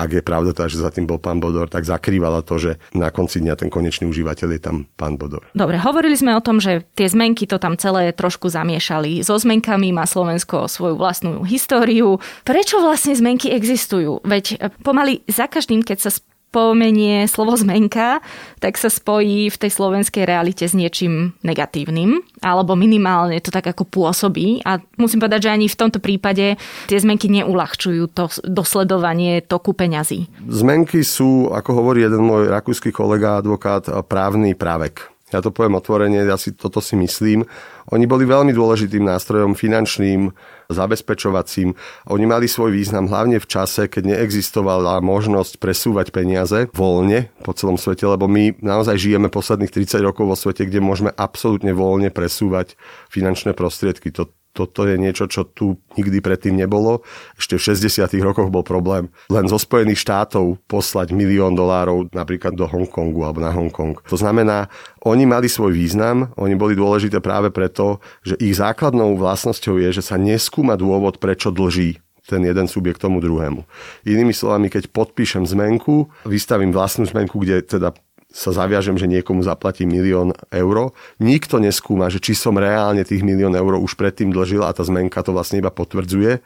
ak 0.00 0.10
je 0.16 0.22
pravda 0.24 0.56
tá, 0.56 0.64
že 0.64 0.80
za 0.80 0.88
tým 0.88 1.04
bol 1.04 1.20
pán 1.20 1.38
Bodor, 1.38 1.68
tak 1.68 1.84
zakrývala 1.84 2.40
to, 2.40 2.56
že 2.56 2.70
na 2.96 3.12
konci 3.12 3.44
dňa 3.44 3.54
ten 3.60 3.68
konečný 3.68 4.08
užívateľ 4.08 4.48
je 4.56 4.60
tam 4.60 4.76
pán 4.96 5.20
Bodor. 5.20 5.44
Dobre, 5.52 5.76
hovorili 5.76 6.16
sme 6.16 6.32
o 6.32 6.40
tom, 6.40 6.56
že 6.58 6.88
tie 6.96 7.06
zmenky 7.06 7.44
to 7.44 7.60
tam 7.60 7.76
celé 7.76 8.16
trošku 8.16 8.48
zamiešali. 8.48 9.20
So 9.20 9.36
zmenkami 9.36 9.92
má 9.92 10.08
Slovensko 10.08 10.66
svoju 10.66 10.96
vlastnú 10.96 11.44
históriu. 11.44 12.16
Prečo 12.48 12.80
vlastne 12.80 13.12
zmenky 13.12 13.52
existujú? 13.52 14.24
Veď 14.24 14.72
pomaly 14.80 15.20
za 15.28 15.44
každým, 15.46 15.84
keď 15.84 16.08
sa 16.08 16.10
pomenie 16.50 17.30
slovo 17.30 17.54
zmenka, 17.54 18.18
tak 18.58 18.74
sa 18.74 18.90
spojí 18.90 19.48
v 19.48 19.56
tej 19.56 19.70
slovenskej 19.70 20.26
realite 20.26 20.66
s 20.66 20.74
niečím 20.74 21.38
negatívnym, 21.46 22.18
alebo 22.42 22.74
minimálne 22.74 23.38
to 23.38 23.54
tak 23.54 23.70
ako 23.70 23.86
pôsobí. 23.86 24.62
A 24.66 24.82
musím 24.98 25.22
povedať, 25.22 25.46
že 25.46 25.54
ani 25.54 25.66
v 25.70 25.78
tomto 25.78 26.02
prípade 26.02 26.58
tie 26.90 26.98
zmenky 26.98 27.30
neulahčujú 27.30 28.10
to 28.10 28.26
dosledovanie 28.42 29.40
toku 29.46 29.72
peňazí. 29.72 30.26
Zmenky 30.50 31.06
sú, 31.06 31.54
ako 31.54 31.70
hovorí 31.80 32.02
jeden 32.02 32.26
môj 32.26 32.50
rakúsky 32.50 32.90
kolega, 32.90 33.38
advokát, 33.38 33.86
právny 34.10 34.58
právek. 34.58 35.06
Ja 35.30 35.38
to 35.38 35.54
poviem 35.54 35.78
otvorene, 35.78 36.26
ja 36.26 36.34
si 36.34 36.54
toto 36.54 36.82
si 36.82 36.98
myslím. 36.98 37.46
Oni 37.90 38.06
boli 38.06 38.26
veľmi 38.26 38.50
dôležitým 38.50 39.02
nástrojom 39.06 39.54
finančným, 39.54 40.30
zabezpečovacím. 40.70 41.74
Oni 42.10 42.24
mali 42.26 42.46
svoj 42.46 42.70
význam 42.70 43.10
hlavne 43.10 43.42
v 43.42 43.46
čase, 43.50 43.90
keď 43.90 44.14
neexistovala 44.14 45.02
možnosť 45.02 45.58
presúvať 45.58 46.14
peniaze 46.14 46.70
voľne 46.70 47.34
po 47.42 47.50
celom 47.54 47.74
svete, 47.74 48.06
lebo 48.06 48.30
my 48.30 48.58
naozaj 48.62 48.94
žijeme 48.98 49.26
posledných 49.26 49.74
30 49.74 50.06
rokov 50.06 50.30
vo 50.30 50.36
svete, 50.38 50.66
kde 50.66 50.78
môžeme 50.78 51.10
absolútne 51.14 51.74
voľne 51.74 52.14
presúvať 52.14 52.78
finančné 53.10 53.54
prostriedky. 53.54 54.14
To, 54.14 54.30
toto 54.60 54.84
je 54.84 55.00
niečo, 55.00 55.24
čo 55.24 55.48
tu 55.48 55.80
nikdy 55.96 56.20
predtým 56.20 56.52
nebolo. 56.52 57.00
Ešte 57.40 57.56
v 57.56 57.64
60. 57.72 58.12
rokoch 58.20 58.52
bol 58.52 58.60
problém 58.60 59.08
len 59.32 59.46
zo 59.48 59.56
Spojených 59.56 60.04
štátov 60.04 60.60
poslať 60.68 61.16
milión 61.16 61.56
dolárov 61.56 62.12
napríklad 62.12 62.52
do 62.52 62.68
Hongkongu 62.68 63.24
alebo 63.24 63.40
na 63.40 63.54
Hongkong. 63.54 64.04
To 64.12 64.16
znamená, 64.20 64.68
oni 65.06 65.24
mali 65.24 65.48
svoj 65.48 65.72
význam, 65.72 66.28
oni 66.36 66.54
boli 66.58 66.76
dôležité 66.76 67.24
práve 67.24 67.48
preto, 67.48 68.04
že 68.20 68.36
ich 68.36 68.60
základnou 68.60 69.16
vlastnosťou 69.16 69.80
je, 69.80 69.96
že 69.96 70.02
sa 70.04 70.20
neskúma 70.20 70.76
dôvod, 70.76 71.16
prečo 71.16 71.48
dlží 71.48 72.02
ten 72.30 72.46
jeden 72.46 72.70
subjekt 72.70 73.02
tomu 73.02 73.18
druhému. 73.18 73.66
Inými 74.06 74.30
slovami, 74.30 74.70
keď 74.70 74.94
podpíšem 74.94 75.42
zmenku, 75.42 76.06
vystavím 76.22 76.70
vlastnú 76.70 77.10
zmenku, 77.10 77.42
kde 77.42 77.66
teda 77.66 77.90
sa 78.30 78.54
zaviažem, 78.54 78.94
že 78.94 79.10
niekomu 79.10 79.42
zaplatím 79.42 79.90
milión 79.90 80.30
eur. 80.54 80.94
Nikto 81.18 81.58
neskúma, 81.58 82.06
že 82.08 82.22
či 82.22 82.38
som 82.38 82.54
reálne 82.54 83.02
tých 83.02 83.26
milión 83.26 83.52
eur 83.58 83.76
už 83.76 83.98
predtým 83.98 84.30
dlžil 84.30 84.62
a 84.62 84.70
tá 84.70 84.86
zmenka 84.86 85.20
to 85.26 85.34
vlastne 85.34 85.58
iba 85.58 85.74
potvrdzuje 85.74 86.38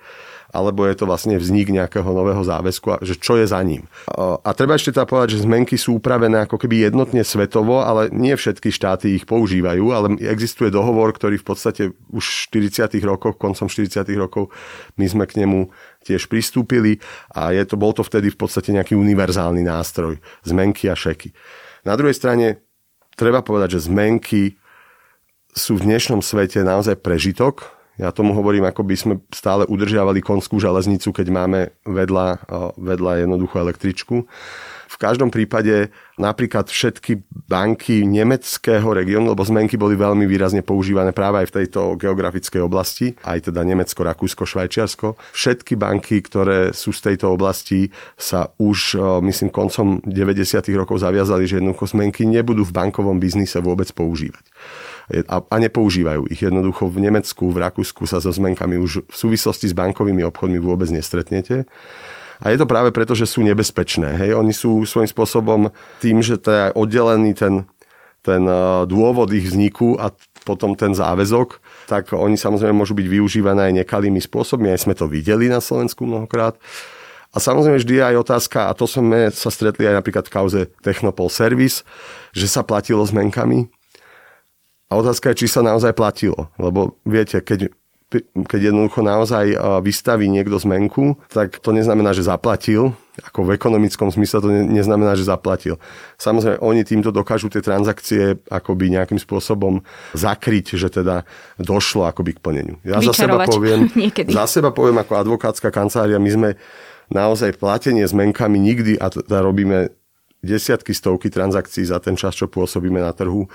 alebo 0.55 0.87
je 0.87 0.95
to 0.95 1.11
vlastne 1.11 1.35
vznik 1.35 1.75
nejakého 1.75 2.07
nového 2.07 2.39
záväzku 2.47 2.87
a 2.95 2.97
že 3.03 3.19
čo 3.19 3.35
je 3.35 3.51
za 3.51 3.59
ním. 3.67 3.91
A 4.15 4.55
treba 4.55 4.79
ešte 4.79 4.95
teda 4.95 5.03
povedať, 5.03 5.35
že 5.35 5.43
zmenky 5.43 5.75
sú 5.75 5.99
upravené 5.99 6.47
ako 6.47 6.63
keby 6.63 6.87
jednotne 6.87 7.27
svetovo, 7.27 7.83
ale 7.83 8.07
nie 8.15 8.39
všetky 8.39 8.71
štáty 8.71 9.19
ich 9.19 9.27
používajú, 9.27 9.91
ale 9.91 10.15
existuje 10.23 10.71
dohovor, 10.71 11.11
ktorý 11.11 11.43
v 11.43 11.47
podstate 11.51 11.83
už 12.15 12.23
v 12.55 12.71
40. 12.71 12.87
rokoch, 13.03 13.35
koncom 13.35 13.67
40. 13.67 14.07
rokov 14.15 14.55
my 14.95 15.07
sme 15.11 15.27
k 15.27 15.43
nemu 15.43 15.75
tiež 16.07 16.31
pristúpili 16.31 17.03
a 17.35 17.51
je 17.51 17.67
to, 17.67 17.75
bol 17.75 17.91
to 17.91 18.07
vtedy 18.07 18.31
v 18.31 18.39
podstate 18.39 18.71
nejaký 18.71 18.95
univerzálny 18.95 19.67
nástroj, 19.67 20.23
zmenky 20.47 20.87
a 20.87 20.95
šeky. 20.95 21.35
Na 21.85 21.95
druhej 22.01 22.17
strane 22.17 22.65
treba 23.15 23.45
povedať, 23.45 23.77
že 23.79 23.93
zmenky 23.93 24.57
sú 25.55 25.77
v 25.79 25.87
dnešnom 25.87 26.25
svete 26.25 26.65
naozaj 26.65 26.99
prežitok. 27.05 27.71
Ja 27.95 28.11
tomu 28.11 28.35
hovorím, 28.35 28.67
ako 28.67 28.83
by 28.83 28.97
sme 28.99 29.15
stále 29.31 29.63
udržiavali 29.71 30.19
konskú 30.19 30.59
železnicu, 30.59 31.15
keď 31.15 31.27
máme 31.31 31.61
vedľa, 31.87 32.43
vedľa 32.75 33.23
jednoduchú 33.23 33.55
električku. 33.63 34.27
V 34.95 34.97
každom 35.03 35.35
prípade 35.35 35.91
napríklad 36.15 36.71
všetky 36.71 37.27
banky 37.51 38.07
nemeckého 38.07 38.87
regiónu, 38.87 39.35
lebo 39.35 39.43
zmenky 39.43 39.75
boli 39.75 39.99
veľmi 39.99 40.23
výrazne 40.31 40.63
používané 40.63 41.11
práve 41.11 41.43
aj 41.43 41.51
v 41.51 41.57
tejto 41.63 41.81
geografickej 41.99 42.63
oblasti, 42.63 43.19
aj 43.27 43.51
teda 43.51 43.67
Nemecko, 43.67 44.07
Rakúsko, 44.07 44.47
Švajčiarsko. 44.47 45.19
Všetky 45.35 45.75
banky, 45.75 46.23
ktoré 46.23 46.71
sú 46.71 46.95
z 46.95 47.11
tejto 47.11 47.35
oblasti, 47.35 47.91
sa 48.15 48.55
už, 48.63 48.95
myslím, 49.27 49.51
koncom 49.51 49.99
90. 50.07 50.63
rokov 50.79 51.03
zaviazali, 51.03 51.51
že 51.51 51.59
jednoducho 51.59 51.91
zmenky 51.91 52.23
nebudú 52.23 52.63
v 52.63 52.73
bankovom 52.73 53.19
biznise 53.19 53.59
vôbec 53.59 53.91
používať 53.91 54.47
a, 55.11 55.37
a 55.43 55.57
nepoužívajú 55.61 56.31
ich. 56.33 56.41
Jednoducho 56.41 56.89
v 56.89 57.11
Nemecku, 57.11 57.53
v 57.53 57.59
Rakúsku 57.61 58.09
sa 58.09 58.23
so 58.23 58.33
zmenkami 58.33 58.81
už 58.81 59.05
v 59.05 59.17
súvislosti 59.17 59.69
s 59.69 59.75
bankovými 59.77 60.25
obchodmi 60.25 60.57
vôbec 60.63 60.89
nestretnete. 60.89 61.69
A 62.45 62.53
je 62.53 62.61
to 62.61 62.69
práve 62.69 62.93
preto, 62.93 63.17
že 63.17 63.25
sú 63.25 63.41
nebezpečné. 63.41 64.21
Hej? 64.21 64.37
Oni 64.37 64.53
sú 64.53 64.85
svojím 64.85 65.09
spôsobom 65.09 65.73
tým, 66.05 66.21
že 66.21 66.37
to 66.37 66.53
je 66.53 66.65
oddelený 66.77 67.33
ten, 67.33 67.65
ten 68.21 68.45
e, 68.45 68.85
dôvod 68.85 69.33
ich 69.33 69.49
vzniku 69.49 69.97
a 69.97 70.13
potom 70.45 70.77
ten 70.77 70.93
záväzok, 70.93 71.57
tak 71.89 72.13
oni 72.13 72.37
samozrejme 72.37 72.77
môžu 72.77 72.93
byť 72.93 73.09
využívané 73.09 73.73
aj 73.73 73.81
nekalými 73.81 74.21
spôsobmi. 74.21 74.69
Aj 74.69 74.77
sme 74.77 74.93
to 74.93 75.09
videli 75.09 75.49
na 75.49 75.65
Slovensku 75.65 76.05
mnohokrát. 76.05 76.61
A 77.33 77.41
samozrejme 77.41 77.81
vždy 77.81 77.99
aj 77.99 78.21
otázka, 78.29 78.69
a 78.69 78.77
to 78.77 78.85
sme 78.85 79.33
sa 79.33 79.49
stretli 79.49 79.89
aj 79.89 80.05
napríklad 80.05 80.29
v 80.29 80.35
kauze 80.37 80.61
Technopol 80.85 81.33
Service, 81.33 81.83
že 82.31 82.47
sa 82.47 82.63
platilo 82.63 83.03
zmenkami. 83.03 83.73
A 84.93 85.01
otázka 85.01 85.33
je, 85.33 85.43
či 85.43 85.47
sa 85.51 85.65
naozaj 85.65 85.97
platilo. 85.97 86.53
Lebo 86.61 87.01
viete, 87.09 87.41
keď 87.41 87.73
keď 88.23 88.71
jednoducho 88.71 89.01
naozaj 89.03 89.57
vystaví 89.83 90.31
niekto 90.31 90.61
zmenku, 90.61 91.19
tak 91.33 91.59
to 91.59 91.75
neznamená, 91.75 92.15
že 92.15 92.27
zaplatil, 92.27 92.95
ako 93.23 93.47
v 93.47 93.55
ekonomickom 93.55 94.11
smysle 94.11 94.39
to 94.43 94.51
neznamená, 94.51 95.15
že 95.15 95.27
zaplatil. 95.27 95.79
Samozrejme, 96.19 96.59
oni 96.59 96.83
týmto 96.83 97.15
dokážu 97.15 97.47
tie 97.47 97.63
transakcie 97.63 98.39
akoby 98.51 98.91
nejakým 98.91 99.19
spôsobom 99.23 99.87
zakryť, 100.19 100.75
že 100.75 100.91
teda 100.91 101.23
došlo 101.63 102.11
akoby 102.11 102.39
k 102.39 102.43
plneniu. 102.43 102.77
Ja 102.83 102.99
za 102.99 103.15
seba, 103.15 103.47
poviem, 103.47 103.87
za 104.39 104.45
seba 104.51 104.75
poviem 104.75 104.99
ako 104.99 105.15
advokátska 105.15 105.71
kancelária, 105.71 106.19
my 106.19 106.31
sme 106.31 106.51
naozaj 107.13 107.55
platenie 107.61 108.03
s 108.03 108.17
menkami 108.17 108.59
nikdy, 108.59 108.99
a 108.99 109.13
teda 109.13 109.45
robíme 109.45 109.95
desiatky, 110.45 110.93
stovky 110.93 111.33
transakcií 111.33 111.89
za 111.89 111.97
ten 111.99 112.15
čas, 112.15 112.37
čo 112.37 112.51
pôsobíme 112.53 113.01
na 113.01 113.17
trhu, 113.17 113.49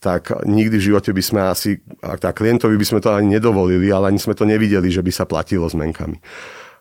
tak 0.00 0.32
nikdy 0.48 0.80
v 0.80 0.86
živote 0.92 1.12
by 1.12 1.22
sme 1.22 1.40
asi, 1.44 1.76
tá 2.00 2.32
klientovi 2.32 2.80
by 2.80 2.86
sme 2.88 3.00
to 3.04 3.12
ani 3.12 3.36
nedovolili, 3.36 3.92
ale 3.92 4.08
ani 4.08 4.18
sme 4.18 4.32
to 4.32 4.48
nevideli, 4.48 4.88
že 4.88 5.04
by 5.04 5.12
sa 5.12 5.28
platilo 5.28 5.68
s 5.68 5.76
menkami. 5.76 6.16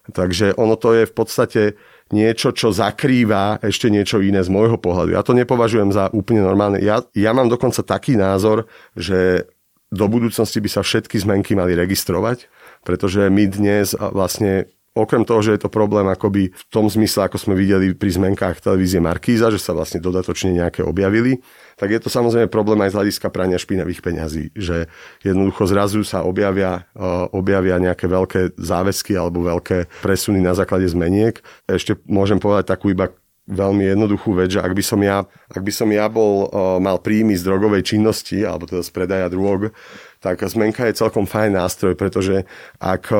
Takže 0.09 0.57
ono 0.57 0.79
to 0.79 0.95
je 0.95 1.03
v 1.05 1.13
podstate 1.13 1.61
niečo, 2.09 2.49
čo 2.55 2.73
zakrýva 2.73 3.61
ešte 3.61 3.91
niečo 3.93 4.23
iné 4.23 4.41
z 4.41 4.49
môjho 4.49 4.81
pohľadu. 4.81 5.13
Ja 5.13 5.21
to 5.21 5.37
nepovažujem 5.37 5.93
za 5.93 6.09
úplne 6.09 6.41
normálne. 6.41 6.81
Ja, 6.81 7.05
ja 7.13 7.35
mám 7.35 7.51
dokonca 7.51 7.85
taký 7.85 8.17
názor, 8.17 8.65
že 8.97 9.45
do 9.93 10.09
budúcnosti 10.09 10.57
by 10.63 10.69
sa 10.71 10.81
všetky 10.81 11.19
zmenky 11.21 11.53
mali 11.53 11.77
registrovať, 11.77 12.49
pretože 12.81 13.29
my 13.29 13.43
dnes 13.51 13.93
vlastne 13.93 14.71
Okrem 14.97 15.21
toho, 15.21 15.39
že 15.45 15.55
je 15.55 15.61
to 15.63 15.71
problém 15.71 16.09
akoby 16.09 16.49
v 16.49 16.63
tom 16.73 16.89
zmysle, 16.89 17.29
ako 17.29 17.37
sme 17.37 17.53
videli 17.53 17.93
pri 17.93 18.09
zmenkách 18.09 18.59
televízie 18.59 18.97
Markíza, 18.97 19.53
že 19.53 19.61
sa 19.61 19.71
vlastne 19.71 20.01
dodatočne 20.01 20.51
nejaké 20.51 20.81
objavili, 20.81 21.39
tak 21.79 21.95
je 21.95 21.99
to 22.03 22.11
samozrejme 22.11 22.51
problém 22.51 22.83
aj 22.83 22.91
z 22.91 22.97
hľadiska 22.99 23.27
prania 23.31 23.55
špinavých 23.55 24.03
peňazí, 24.03 24.51
že 24.51 24.91
jednoducho 25.23 25.63
zrazu 25.63 26.03
sa 26.03 26.27
objavia, 26.27 26.83
objavia 27.31 27.79
nejaké 27.79 28.11
veľké 28.11 28.59
záväzky 28.59 29.15
alebo 29.15 29.47
veľké 29.47 30.03
presuny 30.03 30.43
na 30.43 30.51
základe 30.51 30.91
zmeniek. 30.91 31.39
Ešte 31.71 31.95
môžem 32.03 32.37
povedať 32.37 32.75
takú 32.75 32.91
iba 32.91 33.15
veľmi 33.49 33.81
jednoduchú 33.95 34.37
vec, 34.37 34.53
že 34.53 34.61
ak 34.61 34.77
by 34.77 34.83
som 34.85 35.01
ja, 35.01 35.25
ak 35.49 35.63
by 35.65 35.73
som 35.73 35.89
ja 35.89 36.05
bol, 36.05 36.53
mal 36.77 37.01
príjmy 37.01 37.33
z 37.33 37.49
drogovej 37.49 37.81
činnosti, 37.81 38.45
alebo 38.45 38.69
teda 38.69 38.85
z 38.85 38.91
predaja 38.93 39.25
drog, 39.25 39.73
tak 40.19 40.43
zmenka 40.43 40.83
je 40.83 40.99
celkom 40.99 41.23
fajn 41.23 41.55
nástroj, 41.55 41.95
pretože 41.95 42.43
ak 42.75 43.15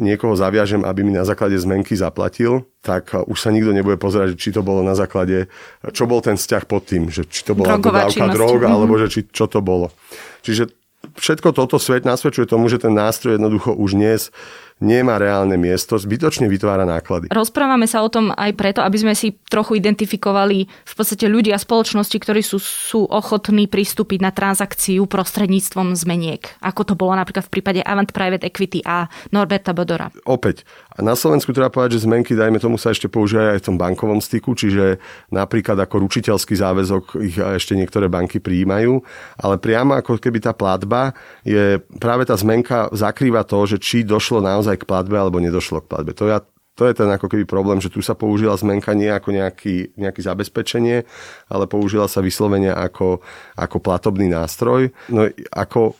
niekoho 0.00 0.32
zaviažem, 0.32 0.80
aby 0.80 1.04
mi 1.04 1.12
na 1.12 1.28
základe 1.28 1.60
zmenky 1.60 1.92
zaplatil, 1.92 2.64
tak 2.80 3.12
už 3.12 3.36
sa 3.36 3.52
nikto 3.52 3.76
nebude 3.76 4.00
pozerať, 4.00 4.32
či 4.40 4.56
to 4.56 4.64
bolo 4.64 4.80
na 4.80 4.96
základe, 4.96 5.52
čo 5.92 6.08
bol 6.08 6.24
ten 6.24 6.40
vzťah 6.40 6.64
pod 6.64 6.88
tým, 6.88 7.12
že 7.12 7.28
či 7.28 7.44
to 7.44 7.52
bola 7.52 7.76
dodávka 7.76 8.32
drog, 8.32 8.64
mm-hmm. 8.64 8.72
alebo 8.72 8.96
že 8.96 9.12
či, 9.12 9.20
čo 9.28 9.44
to 9.44 9.60
bolo. 9.60 9.92
Čiže 10.40 10.72
všetko 11.20 11.52
toto 11.52 11.76
svet 11.76 12.08
nasvedčuje 12.08 12.48
tomu, 12.48 12.72
že 12.72 12.80
ten 12.80 12.96
nástroj 12.96 13.36
jednoducho 13.36 13.76
už 13.76 13.94
dnes 13.94 14.32
nemá 14.78 15.18
reálne 15.18 15.58
miesto, 15.58 15.98
zbytočne 15.98 16.46
vytvára 16.46 16.86
náklady. 16.86 17.30
Rozprávame 17.30 17.86
sa 17.90 18.02
o 18.02 18.08
tom 18.10 18.30
aj 18.34 18.54
preto, 18.54 18.80
aby 18.82 18.98
sme 18.98 19.14
si 19.14 19.38
trochu 19.50 19.78
identifikovali 19.78 20.66
v 20.66 20.94
podstate 20.94 21.26
ľudia 21.26 21.58
spoločnosti, 21.58 22.14
ktorí 22.14 22.42
sú, 22.42 22.58
sú 22.62 23.06
ochotní 23.06 23.66
pristúpiť 23.66 24.18
na 24.22 24.30
transakciu 24.30 25.06
prostredníctvom 25.06 25.94
zmeniek. 25.98 26.42
Ako 26.62 26.86
to 26.86 26.94
bolo 26.94 27.14
napríklad 27.14 27.46
v 27.46 27.52
prípade 27.58 27.80
Avant 27.82 28.10
Private 28.10 28.46
Equity 28.46 28.82
a 28.86 29.10
Norberta 29.34 29.74
Bodora. 29.74 30.10
Opäť, 30.26 30.62
na 30.98 31.14
Slovensku 31.14 31.54
treba 31.54 31.70
povedať, 31.70 31.98
že 31.98 32.10
zmenky, 32.10 32.34
dajme 32.34 32.58
tomu, 32.58 32.74
sa 32.74 32.90
ešte 32.90 33.06
používajú 33.06 33.54
aj 33.54 33.60
v 33.62 33.66
tom 33.70 33.76
bankovom 33.78 34.18
styku, 34.18 34.58
čiže 34.58 34.98
napríklad 35.30 35.78
ako 35.78 36.06
ručiteľský 36.06 36.54
záväzok 36.58 37.04
ich 37.22 37.38
ešte 37.38 37.78
niektoré 37.78 38.10
banky 38.10 38.42
prijímajú, 38.42 38.98
ale 39.38 39.54
priamo 39.62 39.94
ako 39.94 40.18
keby 40.18 40.42
tá 40.42 40.52
platba 40.52 41.14
je 41.46 41.78
práve 42.02 42.26
tá 42.26 42.34
zmenka 42.34 42.90
zakrýva 42.90 43.46
to, 43.46 43.62
že 43.64 43.78
či 43.78 44.02
došlo 44.02 44.42
naozaj 44.42 44.67
naozaj 44.68 44.84
k 44.84 44.88
platbe 44.88 45.16
alebo 45.16 45.40
nedošlo 45.40 45.80
k 45.80 45.88
platbe. 45.88 46.12
To, 46.20 46.28
ja, 46.28 46.44
to 46.76 46.84
je 46.84 46.92
ten 46.92 47.08
ako 47.08 47.32
keby 47.32 47.48
problém, 47.48 47.80
že 47.80 47.88
tu 47.88 48.04
sa 48.04 48.12
použila 48.12 48.52
zmenka 48.60 48.92
nie 48.92 49.08
ako 49.08 49.32
nejaký, 49.32 49.96
zabezpečenie, 49.96 51.08
ale 51.48 51.64
použila 51.64 52.04
sa 52.04 52.20
vyslovene 52.20 52.68
ako, 52.68 53.24
ako 53.56 53.76
platobný 53.80 54.28
nástroj. 54.28 54.92
No 55.08 55.24
ako 55.48 55.96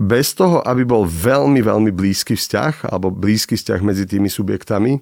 bez 0.00 0.34
toho, 0.34 0.58
aby 0.66 0.82
bol 0.82 1.06
veľmi, 1.06 1.62
veľmi 1.62 1.94
blízky 1.94 2.34
vzťah 2.34 2.90
alebo 2.90 3.14
blízky 3.14 3.54
vzťah 3.54 3.80
medzi 3.84 4.10
tými 4.10 4.26
subjektami, 4.26 4.98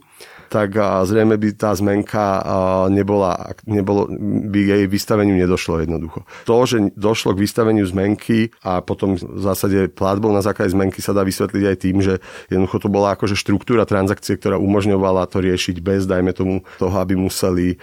tak 0.49 0.75
zrejme 1.05 1.37
by 1.37 1.49
tá 1.55 1.77
zmenka 1.77 2.43
nebola, 2.89 3.53
nebolo, 3.69 4.09
by 4.49 4.61
jej 4.65 4.85
vystaveniu 4.89 5.37
nedošlo 5.37 5.85
jednoducho. 5.85 6.25
To, 6.49 6.65
že 6.65 6.91
došlo 6.97 7.37
k 7.37 7.45
vystaveniu 7.45 7.85
zmenky 7.85 8.51
a 8.65 8.81
potom 8.81 9.21
v 9.21 9.41
zásade 9.45 9.93
platbou 9.93 10.33
na 10.33 10.41
základe 10.41 10.73
zmenky 10.73 11.05
sa 11.05 11.13
dá 11.13 11.21
vysvetliť 11.23 11.65
aj 11.69 11.77
tým, 11.77 11.97
že 12.01 12.19
jednoducho 12.49 12.81
to 12.81 12.89
bola 12.89 13.13
akože 13.15 13.37
štruktúra 13.37 13.85
transakcie, 13.85 14.41
ktorá 14.41 14.57
umožňovala 14.57 15.29
to 15.29 15.45
riešiť 15.45 15.77
bez, 15.85 16.09
dajme 16.09 16.33
tomu, 16.33 16.65
toho, 16.81 16.97
aby 16.97 17.15
museli, 17.15 17.77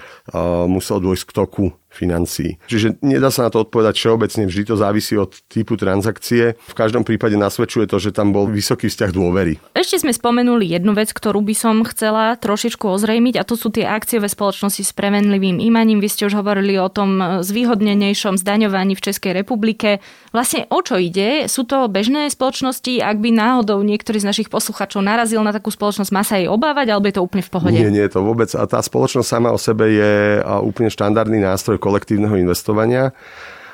musel 0.67 0.97
dôjsť 0.99 1.25
k 1.29 1.35
toku 1.37 1.65
financií. 1.95 2.59
Čiže 2.67 2.99
nedá 2.99 3.31
sa 3.31 3.47
na 3.47 3.49
to 3.49 3.63
odpovedať 3.63 3.95
všeobecne, 3.95 4.43
vždy 4.45 4.63
to 4.67 4.75
závisí 4.75 5.15
od 5.15 5.31
typu 5.47 5.79
transakcie. 5.79 6.59
V 6.59 6.75
každom 6.75 7.07
prípade 7.07 7.39
nasvedčuje 7.39 7.87
to, 7.87 7.97
že 7.97 8.11
tam 8.11 8.35
bol 8.35 8.51
vysoký 8.51 8.91
vzťah 8.91 9.11
dôvery. 9.15 9.57
Ešte 9.71 10.03
sme 10.03 10.11
spomenuli 10.11 10.67
jednu 10.67 10.91
vec, 10.91 11.15
ktorú 11.15 11.39
by 11.39 11.55
som 11.55 11.81
chcela 11.87 12.35
trošičku 12.35 12.83
ozrejmiť 12.85 13.39
a 13.39 13.47
to 13.47 13.55
sú 13.55 13.71
tie 13.71 13.87
akciové 13.87 14.27
spoločnosti 14.27 14.83
s 14.83 14.91
premenlivým 14.91 15.63
imaním. 15.63 16.03
Vy 16.03 16.09
ste 16.11 16.27
už 16.27 16.35
hovorili 16.35 16.75
o 16.75 16.91
tom 16.91 17.41
zvýhodnenejšom 17.41 18.35
zdaňovaní 18.35 18.99
v 18.99 19.03
Českej 19.11 19.31
republike. 19.31 20.03
Vlastne 20.35 20.67
o 20.67 20.83
čo 20.83 20.99
ide? 20.99 21.47
Sú 21.47 21.63
to 21.63 21.87
bežné 21.87 22.27
spoločnosti? 22.27 22.99
Ak 22.99 23.23
by 23.23 23.29
náhodou 23.31 23.79
niektorý 23.85 24.19
z 24.19 24.27
našich 24.27 24.49
posluchačov 24.51 24.99
narazil 24.99 25.39
na 25.45 25.55
takú 25.55 25.71
spoločnosť, 25.71 26.11
má 26.11 26.25
sa 26.25 26.41
jej 26.41 26.51
obávať, 26.51 26.91
alebo 26.91 27.07
je 27.07 27.15
to 27.15 27.23
úplne 27.23 27.43
v 27.45 27.51
pohode? 27.53 27.77
Nie, 27.77 27.93
nie, 27.93 28.03
to 28.11 28.19
vôbec. 28.25 28.51
A 28.57 28.65
tá 28.67 28.81
spoločnosť 28.81 29.27
sama 29.27 29.53
o 29.53 29.59
sebe 29.61 29.87
je 29.93 30.41
úplne 30.65 30.89
štandardný 30.89 31.39
nástroj 31.39 31.77
kolektívneho 31.85 32.33
investovania. 32.41 33.13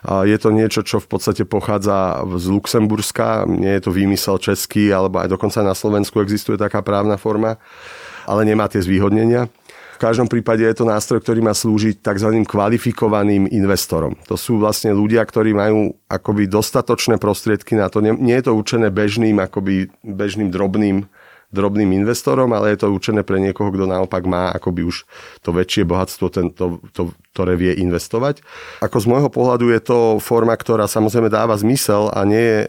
Je 0.03 0.33
to 0.41 0.49
niečo, 0.51 0.83
čo 0.83 0.99
v 0.99 1.07
podstate 1.07 1.47
pochádza 1.47 2.25
z 2.25 2.45
Luxemburska, 2.51 3.47
nie 3.47 3.69
je 3.77 3.85
to 3.85 3.95
výmysel 3.95 4.41
český, 4.41 4.91
alebo 4.91 5.23
aj 5.23 5.31
dokonca 5.31 5.63
na 5.63 5.77
Slovensku 5.77 6.19
existuje 6.19 6.59
taká 6.59 6.83
právna 6.83 7.15
forma, 7.21 7.61
ale 8.27 8.43
nemá 8.43 8.67
tie 8.67 8.81
zvýhodnenia. 8.81 9.45
V 10.01 10.09
každom 10.09 10.25
prípade 10.25 10.65
je 10.65 10.73
to 10.73 10.89
nástroj, 10.89 11.21
ktorý 11.21 11.45
má 11.45 11.53
slúžiť 11.53 12.01
tzv. 12.01 12.41
kvalifikovaným 12.49 13.45
investorom. 13.53 14.17
To 14.25 14.33
sú 14.33 14.57
vlastne 14.57 14.89
ľudia, 14.89 15.21
ktorí 15.21 15.53
majú 15.53 15.93
akoby 16.09 16.49
dostatočné 16.49 17.21
prostriedky 17.21 17.77
na 17.77 17.85
to. 17.85 18.01
Nie 18.01 18.41
je 18.41 18.49
to 18.49 18.57
určené 18.57 18.89
bežným, 18.89 19.37
akoby 19.37 19.93
bežným 20.01 20.49
drobným 20.49 21.05
drobným 21.51 21.91
investorom, 21.91 22.51
ale 22.55 22.73
je 22.73 22.83
to 22.83 22.87
určené 22.91 23.21
pre 23.27 23.37
niekoho, 23.43 23.69
kto 23.69 23.85
naopak 23.85 24.23
má 24.23 24.49
akoby 24.55 24.87
už 24.87 25.03
to 25.43 25.51
väčšie 25.51 25.83
bohatstvo, 25.83 26.25
ten, 26.31 26.47
to, 26.55 26.79
to, 26.95 27.11
ktoré 27.35 27.59
vie 27.59 27.75
investovať. 27.79 28.43
Ako 28.79 28.97
z 29.03 29.05
môjho 29.07 29.29
pohľadu 29.29 29.71
je 29.71 29.81
to 29.83 29.99
forma, 30.23 30.55
ktorá 30.55 30.87
samozrejme 30.87 31.27
dáva 31.27 31.59
zmysel 31.59 32.11
a 32.11 32.23
nie 32.23 32.65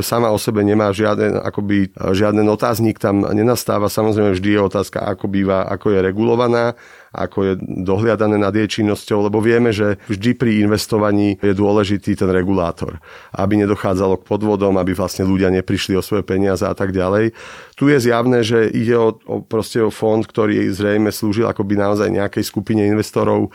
sama 0.00 0.32
o 0.32 0.40
sebe 0.40 0.64
nemá 0.64 0.90
žiaden, 0.90 1.36
akoby, 1.40 1.92
žiaden 1.92 2.48
otáznik 2.48 2.96
tam 2.96 3.24
nenastáva. 3.24 3.92
Samozrejme 3.92 4.32
vždy 4.32 4.50
je 4.56 4.60
otázka, 4.60 5.04
ako 5.04 5.28
býva, 5.28 5.68
ako 5.68 5.92
je 5.92 5.98
regulovaná 6.00 6.74
ako 7.12 7.38
je 7.44 7.52
dohliadané 7.84 8.40
nad 8.40 8.56
jej 8.56 8.80
činnosťou, 8.80 9.28
lebo 9.28 9.44
vieme, 9.44 9.68
že 9.70 10.00
vždy 10.08 10.32
pri 10.32 10.64
investovaní 10.64 11.36
je 11.44 11.52
dôležitý 11.52 12.16
ten 12.16 12.32
regulátor, 12.32 12.96
aby 13.36 13.60
nedochádzalo 13.60 14.24
k 14.24 14.26
podvodom, 14.26 14.80
aby 14.80 14.96
vlastne 14.96 15.28
ľudia 15.28 15.52
neprišli 15.52 15.92
o 15.94 16.02
svoje 16.02 16.24
peniaze 16.24 16.64
a 16.64 16.72
tak 16.72 16.96
ďalej. 16.96 17.36
Tu 17.76 17.84
je 17.92 17.98
zjavné, 18.00 18.40
že 18.40 18.64
ide 18.72 18.96
o, 18.96 19.12
o, 19.28 19.44
proste 19.44 19.84
o 19.84 19.92
fond, 19.92 20.24
ktorý 20.24 20.72
zrejme 20.72 21.12
slúžil 21.12 21.44
akoby 21.44 21.76
naozaj 21.76 22.08
nejakej 22.08 22.44
skupine 22.48 22.88
investorov, 22.88 23.52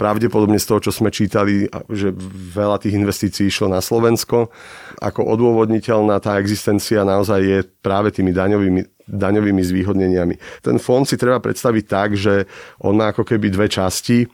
pravdepodobne 0.00 0.56
z 0.56 0.64
toho, 0.64 0.80
čo 0.80 0.92
sme 0.96 1.12
čítali, 1.12 1.68
že 1.92 2.08
veľa 2.56 2.80
tých 2.80 2.96
investícií 2.96 3.52
išlo 3.52 3.68
na 3.68 3.84
Slovensko. 3.84 4.48
Ako 4.96 5.20
odôvodniteľná 5.28 6.16
tá 6.24 6.40
existencia 6.40 7.04
naozaj 7.04 7.40
je 7.44 7.58
práve 7.84 8.08
tými 8.08 8.32
daňovými, 8.32 9.04
daňovými 9.04 9.60
zvýhodneniami. 9.60 10.64
Ten 10.64 10.80
fond 10.80 11.04
si 11.04 11.20
treba 11.20 11.36
predstaviť 11.44 11.84
tak, 11.84 12.16
že 12.16 12.48
on 12.80 12.96
má 12.96 13.12
ako 13.12 13.28
keby 13.28 13.52
dve 13.52 13.68
časti. 13.68 14.24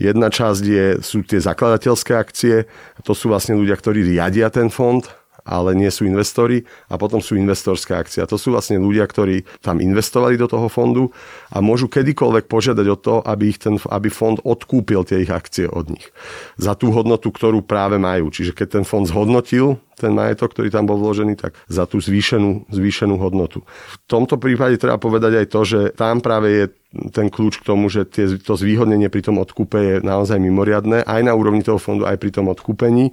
Jedna 0.00 0.32
časť 0.32 0.62
je, 0.64 0.86
sú 1.04 1.20
tie 1.20 1.44
zakladateľské 1.44 2.16
akcie, 2.16 2.64
to 3.04 3.12
sú 3.12 3.28
vlastne 3.28 3.60
ľudia, 3.60 3.76
ktorí 3.76 4.00
riadia 4.00 4.48
ten 4.48 4.72
fond 4.72 5.04
ale 5.50 5.74
nie 5.74 5.90
sú 5.90 6.06
investori 6.06 6.62
a 6.86 6.94
potom 6.94 7.18
sú 7.18 7.34
investorské 7.34 7.98
akcie. 7.98 8.22
To 8.22 8.38
sú 8.38 8.54
vlastne 8.54 8.78
ľudia, 8.78 9.02
ktorí 9.10 9.42
tam 9.58 9.82
investovali 9.82 10.38
do 10.38 10.46
toho 10.46 10.70
fondu 10.70 11.10
a 11.50 11.58
môžu 11.58 11.90
kedykoľvek 11.90 12.46
požiadať 12.46 12.86
o 12.86 12.96
to, 12.96 13.14
aby, 13.26 13.50
ich 13.50 13.58
ten, 13.58 13.74
aby 13.90 14.06
fond 14.06 14.38
odkúpil 14.46 15.02
tie 15.02 15.26
ich 15.26 15.32
akcie 15.34 15.66
od 15.66 15.90
nich 15.90 16.06
za 16.54 16.78
tú 16.78 16.94
hodnotu, 16.94 17.34
ktorú 17.34 17.66
práve 17.66 17.98
majú. 17.98 18.30
Čiže 18.30 18.54
keď 18.54 18.80
ten 18.80 18.84
fond 18.86 19.02
zhodnotil 19.02 19.82
ten 20.00 20.16
majetok, 20.16 20.56
ktorý 20.56 20.72
tam 20.72 20.88
bol 20.88 20.96
vložený, 20.96 21.36
tak 21.36 21.52
za 21.68 21.84
tú 21.84 22.00
zvýšenú, 22.00 22.72
zvýšenú 22.72 23.20
hodnotu. 23.20 23.60
V 23.68 23.96
tomto 24.08 24.40
prípade 24.40 24.80
treba 24.80 24.96
povedať 24.96 25.44
aj 25.44 25.46
to, 25.52 25.60
že 25.68 25.80
tam 25.92 26.24
práve 26.24 26.48
je 26.48 26.64
ten 27.12 27.28
kľúč 27.28 27.60
k 27.60 27.68
tomu, 27.68 27.92
že 27.92 28.08
tie, 28.08 28.40
to 28.40 28.56
zvýhodnenie 28.56 29.12
pri 29.12 29.28
tom 29.28 29.36
odkúpe 29.36 29.76
je 29.76 29.94
naozaj 30.00 30.40
mimoriadné, 30.40 31.04
aj 31.04 31.20
na 31.20 31.36
úrovni 31.36 31.60
toho 31.60 31.76
fondu, 31.76 32.08
aj 32.08 32.16
pri 32.16 32.32
tom 32.32 32.48
odkúpení 32.48 33.12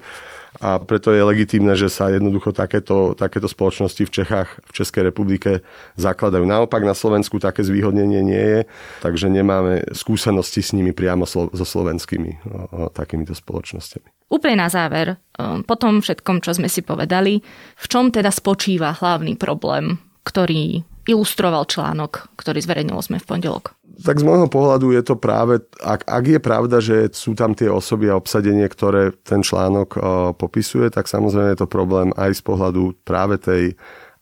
a 0.57 0.81
preto 0.81 1.13
je 1.13 1.21
legitímne, 1.21 1.77
že 1.77 1.87
sa 1.87 2.09
jednoducho 2.09 2.49
takéto, 2.53 3.13
takéto 3.13 3.45
spoločnosti 3.45 4.03
v 4.03 4.13
Čechách, 4.13 4.49
v 4.65 4.71
Českej 4.73 5.13
republike 5.13 5.61
zakladajú. 5.95 6.43
Naopak 6.45 6.81
na 6.81 6.97
Slovensku 6.97 7.37
také 7.37 7.61
zvýhodnenie 7.61 8.21
nie 8.25 8.43
je, 8.43 8.61
takže 9.05 9.29
nemáme 9.29 9.85
skúsenosti 9.93 10.65
s 10.65 10.73
nimi 10.73 10.97
priamo 10.97 11.29
so 11.29 11.49
slovenskými 11.53 12.31
o, 12.41 12.49
o, 12.49 12.79
takýmito 12.89 13.37
spoločnosťami. 13.37 14.27
Úplne 14.27 14.57
na 14.59 14.67
záver, 14.67 15.15
po 15.39 15.75
tom 15.79 16.03
všetkom, 16.03 16.43
čo 16.43 16.51
sme 16.51 16.67
si 16.67 16.83
povedali, 16.83 17.39
v 17.77 17.85
čom 17.87 18.11
teda 18.11 18.27
spočíva 18.27 18.91
hlavný 18.91 19.39
problém, 19.39 19.95
ktorý 20.27 20.83
ilustroval 21.07 21.65
článok, 21.65 22.29
ktorý 22.35 22.59
zverejnilo 22.61 23.01
sme 23.01 23.17
v 23.17 23.27
pondelok? 23.27 23.73
Tak 23.97 24.21
z 24.21 24.27
môjho 24.29 24.45
pohľadu 24.45 24.93
je 24.93 25.01
to 25.01 25.17
práve, 25.17 25.57
ak, 25.81 26.05
ak 26.05 26.23
je 26.29 26.39
pravda, 26.43 26.77
že 26.77 27.09
sú 27.17 27.33
tam 27.33 27.57
tie 27.57 27.65
osoby 27.65 28.13
a 28.13 28.19
obsadenie, 28.19 28.69
ktoré 28.69 29.09
ten 29.25 29.41
článok 29.41 29.89
uh, 29.97 30.01
popisuje, 30.37 30.93
tak 30.93 31.09
samozrejme 31.09 31.57
je 31.57 31.59
to 31.65 31.67
problém 31.71 32.13
aj 32.13 32.37
z 32.37 32.41
pohľadu 32.45 32.93
práve 33.01 33.41
tej 33.41 33.73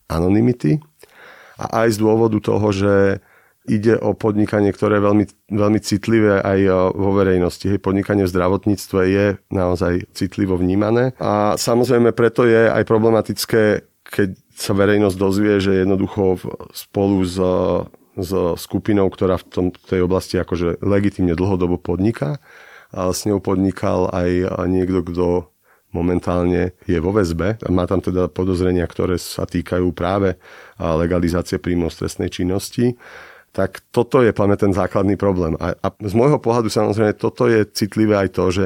anonymity 0.07 0.79
a 1.59 1.83
aj 1.83 1.97
z 1.97 1.97
dôvodu 1.99 2.39
toho, 2.39 2.71
že 2.71 3.19
ide 3.65 3.97
o 3.97 4.13
podnikanie, 4.13 4.69
ktoré 4.69 5.01
je 5.01 5.05
veľmi, 5.09 5.25
veľmi 5.49 5.79
citlivé 5.81 6.37
aj 6.37 6.59
vo 6.93 7.11
verejnosti. 7.17 7.65
Hej, 7.65 7.81
podnikanie 7.81 8.23
v 8.23 8.33
zdravotníctve 8.33 8.99
je 9.09 9.25
naozaj 9.49 10.05
citlivo 10.13 10.55
vnímané 10.55 11.17
a 11.17 11.57
samozrejme 11.57 12.13
preto 12.13 12.45
je 12.45 12.69
aj 12.69 12.85
problematické, 12.85 13.63
keď 14.15 14.39
sa 14.55 14.71
verejnosť 14.71 15.17
dozvie, 15.19 15.59
že 15.59 15.83
jednoducho 15.83 16.39
spolu 16.71 17.27
s, 17.27 17.35
s 18.15 18.31
skupinou, 18.63 19.11
ktorá 19.11 19.35
v 19.35 19.45
tom, 19.51 19.65
tej 19.75 20.07
oblasti 20.07 20.39
akože 20.39 20.79
legitimne 20.79 21.35
dlhodobo 21.35 21.75
podniká, 21.75 22.39
a 22.95 23.11
s 23.11 23.27
ňou 23.27 23.43
podnikal 23.43 24.07
aj 24.15 24.55
niekto, 24.71 25.03
kto 25.03 25.27
momentálne 25.91 26.71
je 26.87 26.95
vo 27.03 27.11
väzbe. 27.11 27.59
Má 27.67 27.83
tam 27.91 27.99
teda 27.99 28.31
podozrenia, 28.31 28.87
ktoré 28.87 29.19
sa 29.19 29.43
týkajú 29.43 29.91
práve 29.91 30.39
legalizácie 30.79 31.59
príjmov 31.59 31.91
stresnej 31.91 32.31
činnosti 32.31 32.95
tak 33.55 33.87
toto 33.95 34.19
je 34.19 34.35
pamäť 34.35 34.67
ten 34.67 34.75
základný 34.75 35.15
problém. 35.15 35.55
A, 35.63 35.79
a 35.79 35.87
z 36.03 36.11
môjho 36.11 36.43
pohľadu 36.43 36.67
samozrejme 36.67 37.15
toto 37.15 37.47
je 37.47 37.63
citlivé 37.63 38.19
aj 38.19 38.29
to, 38.35 38.43
že 38.51 38.65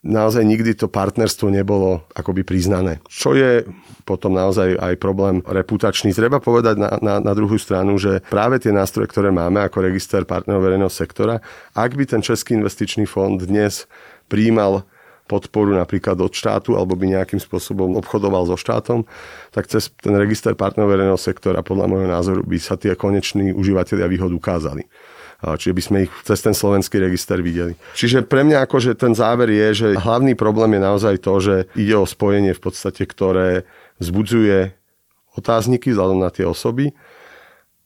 naozaj 0.00 0.44
nikdy 0.44 0.72
to 0.72 0.88
partnerstvo 0.88 1.52
nebolo 1.52 2.08
akoby 2.16 2.40
priznané. 2.40 3.04
Čo 3.04 3.36
je 3.36 3.68
potom 4.08 4.32
naozaj 4.32 4.80
aj 4.80 4.94
problém 4.96 5.44
reputačný. 5.44 6.16
Treba 6.16 6.40
povedať 6.40 6.80
na, 6.80 6.90
na, 7.04 7.14
na 7.20 7.32
druhú 7.36 7.60
stranu, 7.60 8.00
že 8.00 8.24
práve 8.32 8.56
tie 8.58 8.72
nástroje, 8.72 9.12
ktoré 9.12 9.28
máme 9.28 9.60
ako 9.60 9.84
register 9.84 10.24
partnerov 10.24 10.64
verejného 10.64 10.92
sektora, 10.92 11.44
ak 11.76 11.94
by 11.94 12.04
ten 12.08 12.24
Český 12.24 12.56
investičný 12.56 13.04
fond 13.04 13.36
dnes 13.36 13.84
príjmal 14.32 14.88
podporu 15.30 15.78
napríklad 15.78 16.18
od 16.18 16.34
štátu 16.34 16.74
alebo 16.74 16.98
by 16.98 17.14
nejakým 17.14 17.38
spôsobom 17.38 17.94
obchodoval 18.02 18.50
so 18.50 18.58
štátom, 18.58 19.06
tak 19.54 19.70
cez 19.70 19.94
ten 20.02 20.16
register 20.18 20.58
partnerov 20.58 20.90
verejného 20.90 21.20
sektora 21.20 21.62
podľa 21.62 21.86
môjho 21.86 22.08
názoru 22.10 22.42
by 22.42 22.58
sa 22.58 22.74
tie 22.74 22.98
koneční 22.98 23.54
užívateľia 23.54 24.10
výhod 24.10 24.34
ukázali. 24.34 24.90
Čiže 25.40 25.72
by 25.72 25.82
sme 25.82 25.98
ich 26.04 26.12
cez 26.28 26.38
ten 26.44 26.52
slovenský 26.52 27.00
register 27.00 27.40
videli. 27.40 27.72
Čiže 27.96 28.28
pre 28.28 28.44
mňa 28.44 28.68
akože 28.68 28.92
ten 28.92 29.16
záver 29.16 29.48
je, 29.48 29.68
že 29.72 29.88
hlavný 29.96 30.36
problém 30.36 30.76
je 30.76 30.80
naozaj 30.84 31.16
to, 31.24 31.34
že 31.40 31.54
ide 31.72 31.96
o 31.96 32.04
spojenie 32.04 32.52
v 32.52 32.60
podstate, 32.60 33.08
ktoré 33.08 33.64
vzbudzuje 34.00 34.76
otázniky 35.40 35.96
vzhľadom 35.96 36.20
na 36.20 36.28
tie 36.28 36.44
osoby 36.44 36.92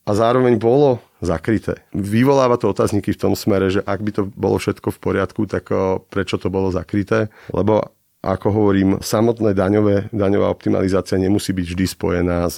a 0.03 0.11
zároveň 0.13 0.59
bolo 0.59 0.99
zakryté. 1.25 1.81
Vyvoláva 1.95 2.61
to 2.61 2.69
otázniky 2.69 3.15
v 3.15 3.21
tom 3.23 3.35
smere, 3.39 3.73
že 3.73 3.81
ak 3.87 4.01
by 4.03 4.11
to 4.13 4.23
bolo 4.35 4.61
všetko 4.61 4.93
v 4.93 4.99
poriadku, 5.01 5.49
tak 5.49 5.71
prečo 6.13 6.37
to 6.37 6.53
bolo 6.53 6.69
zakryté? 6.75 7.33
Lebo 7.55 7.95
ako 8.25 8.49
hovorím, 8.49 8.91
samotné 9.05 9.53
daňové, 9.53 10.09
daňová 10.09 10.49
optimalizácia 10.49 11.21
nemusí 11.21 11.53
byť 11.53 11.67
vždy 11.77 11.85
spojená 11.85 12.49
s, 12.49 12.57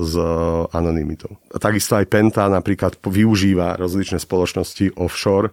s 0.00 0.14
anonymitou. 0.72 1.36
Takisto 1.52 2.00
aj 2.00 2.08
Penta 2.08 2.48
napríklad 2.48 2.96
využíva 2.96 3.76
rozličné 3.76 4.16
spoločnosti 4.16 4.96
offshore, 4.96 5.52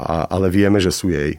a, 0.00 0.24
ale 0.32 0.48
vieme, 0.48 0.80
že 0.80 0.88
sú 0.88 1.12
jej 1.12 1.36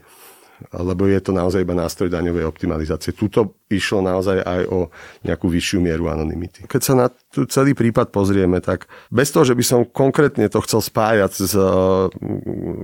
lebo 0.69 1.10
je 1.10 1.17
to 1.17 1.34
naozaj 1.34 1.65
iba 1.65 1.73
nástroj 1.73 2.13
daňovej 2.13 2.45
optimalizácie. 2.45 3.17
Tuto 3.17 3.58
išlo 3.73 4.06
naozaj 4.06 4.45
aj 4.45 4.62
o 4.69 4.93
nejakú 5.25 5.49
vyššiu 5.49 5.82
mieru 5.82 6.06
anonymity. 6.06 6.69
Keď 6.69 6.82
sa 6.82 6.93
na 6.93 7.08
celý 7.49 7.73
prípad 7.73 8.13
pozrieme, 8.13 8.62
tak 8.62 8.86
bez 9.10 9.34
toho, 9.34 9.41
že 9.41 9.58
by 9.58 9.63
som 9.65 9.82
konkrétne 9.89 10.45
to 10.54 10.62
chcel 10.62 10.86
spájať 10.86 11.32
s 11.34 11.54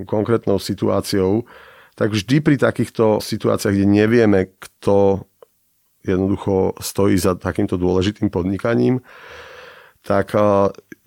konkrétnou 0.09 0.57
situáciou, 0.57 1.45
tak 1.97 2.13
vždy 2.13 2.45
pri 2.45 2.61
takýchto 2.61 3.17
situáciách, 3.17 3.73
kde 3.73 3.87
nevieme, 3.89 4.53
kto 4.61 5.25
jednoducho 6.05 6.77
stojí 6.77 7.17
za 7.17 7.33
takýmto 7.33 7.73
dôležitým 7.81 8.29
podnikaním, 8.29 9.01
tak 10.05 10.37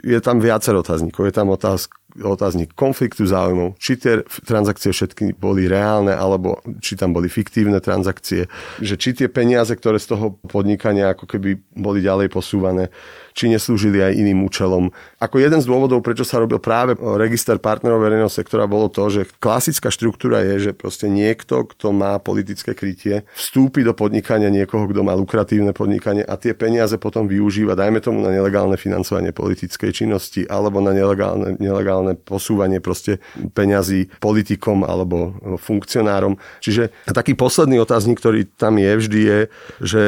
je 0.03 0.18
tam 0.18 0.42
viacero 0.42 0.83
otáznikov. 0.83 1.31
Je 1.31 1.35
tam 1.37 1.55
otázka, 1.55 1.94
otáznik 2.18 2.75
konfliktu 2.75 3.29
záujmov, 3.29 3.79
či 3.79 3.94
tie 4.01 4.27
transakcie 4.42 4.90
všetky 4.90 5.38
boli 5.38 5.70
reálne, 5.70 6.14
alebo 6.14 6.59
či 6.81 6.96
tam 6.96 7.12
boli 7.12 7.31
fiktívne 7.31 7.79
transakcie, 7.79 8.49
že 8.81 8.94
či 8.96 9.14
tie 9.14 9.29
peniaze, 9.29 9.70
ktoré 9.77 10.01
z 10.01 10.16
toho 10.16 10.40
podnikania 10.49 11.12
ako 11.12 11.29
keby 11.29 11.61
boli 11.77 12.01
ďalej 12.01 12.33
posúvané, 12.33 12.88
či 13.37 13.46
neslúžili 13.46 14.03
aj 14.03 14.16
iným 14.16 14.42
účelom. 14.46 14.90
Ako 15.20 15.38
jeden 15.38 15.61
z 15.61 15.68
dôvodov, 15.68 16.01
prečo 16.03 16.25
sa 16.27 16.40
robil 16.40 16.59
práve 16.59 16.96
register 17.20 17.61
partnerov 17.61 18.03
verejného 18.03 18.33
sektora, 18.33 18.66
bolo 18.66 18.88
to, 18.88 19.07
že 19.12 19.29
klasická 19.38 19.92
štruktúra 19.92 20.42
je, 20.42 20.70
že 20.70 20.73
proste 20.73 21.07
niekto, 21.07 21.68
kto 21.68 21.92
má 21.92 22.16
politické 22.18 22.73
krytie, 22.73 23.29
vstúpi 23.37 23.85
do 23.85 23.92
podnikania 23.92 24.49
niekoho, 24.49 24.88
kto 24.88 25.05
má 25.05 25.12
lukratívne 25.12 25.77
podnikanie 25.77 26.25
a 26.25 26.35
tie 26.40 26.57
peniaze 26.57 26.96
potom 26.96 27.29
využíva, 27.29 27.77
dajme 27.77 28.01
tomu 28.01 28.25
na 28.25 28.33
nelegálne 28.33 28.81
financovanie 28.81 29.37
politickej 29.37 29.92
činnosti 29.92 30.49
alebo 30.49 30.81
na 30.81 30.96
nelegálne, 30.96 31.61
nelegálne 31.61 31.99
posúvanie 32.16 32.82
proste 32.82 33.18
peňazí 33.54 34.10
politikom 34.18 34.82
alebo 34.84 35.36
funkcionárom. 35.60 36.36
Čiže 36.60 36.90
taký 37.08 37.36
posledný 37.36 37.80
otáznik, 37.80 38.18
ktorý 38.18 38.48
tam 38.56 38.76
je 38.80 38.92
vždy 38.96 39.20
je, 39.20 39.40
že 39.80 40.02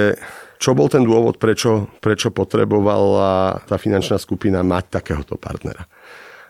čo 0.63 0.79
bol 0.79 0.87
ten 0.87 1.03
dôvod, 1.03 1.43
prečo, 1.43 1.91
prečo 1.99 2.31
potrebovala 2.31 3.67
tá 3.67 3.75
finančná 3.75 4.15
skupina 4.23 4.63
mať 4.63 5.03
takéhoto 5.03 5.35
partnera? 5.35 5.91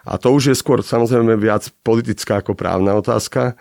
A 0.05 0.21
to 0.21 0.35
už 0.35 0.53
je 0.53 0.57
skôr 0.59 0.85
samozrejme 0.85 1.33
viac 1.39 1.71
politická 1.81 2.43
ako 2.45 2.53
právna 2.53 2.93
otázka, 2.93 3.57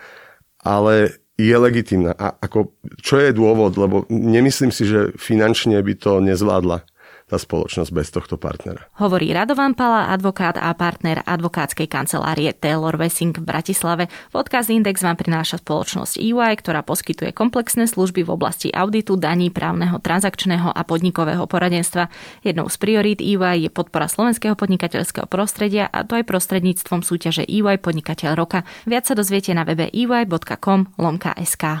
ale 0.60 1.22
je 1.40 1.56
legitimná. 1.56 2.12
A 2.20 2.36
ako, 2.36 2.76
čo 3.00 3.16
je 3.16 3.32
dôvod? 3.32 3.80
Lebo 3.80 4.04
nemyslím 4.12 4.68
si, 4.68 4.84
že 4.84 5.14
finančne 5.16 5.80
by 5.80 5.94
to 5.96 6.20
nezvládla 6.20 6.84
tá 7.32 7.40
spoločnosť 7.40 7.90
bez 7.96 8.12
tohto 8.12 8.36
partnera. 8.36 8.92
Hovorí 9.00 9.32
Radovan 9.32 9.72
Pala, 9.72 10.12
advokát 10.12 10.60
a 10.60 10.68
partner 10.76 11.24
advokátskej 11.24 11.88
kancelárie 11.88 12.52
Taylor 12.52 13.00
Wessing 13.00 13.32
v 13.32 13.40
Bratislave. 13.40 14.12
Podcast 14.28 14.68
Index 14.68 15.00
vám 15.00 15.16
prináša 15.16 15.56
spoločnosť 15.64 16.20
EY, 16.20 16.60
ktorá 16.60 16.84
poskytuje 16.84 17.32
komplexné 17.32 17.88
služby 17.88 18.28
v 18.28 18.30
oblasti 18.36 18.68
auditu, 18.68 19.16
daní, 19.16 19.48
právneho, 19.48 19.96
transakčného 19.96 20.68
a 20.68 20.80
podnikového 20.84 21.48
poradenstva. 21.48 22.12
Jednou 22.44 22.68
z 22.68 22.76
priorít 22.76 23.24
EY 23.24 23.64
je 23.64 23.70
podpora 23.72 24.12
slovenského 24.12 24.52
podnikateľského 24.52 25.24
prostredia 25.24 25.88
a 25.88 26.04
to 26.04 26.20
aj 26.20 26.28
prostredníctvom 26.28 27.00
súťaže 27.00 27.48
EY 27.48 27.80
Podnikateľ 27.80 28.36
roka. 28.36 28.68
Viac 28.84 29.08
sa 29.08 29.16
dozviete 29.16 29.56
na 29.56 29.64
webe 29.64 29.88
ey.com 29.88 30.92
lomka 31.00 31.32
SK. 31.40 31.80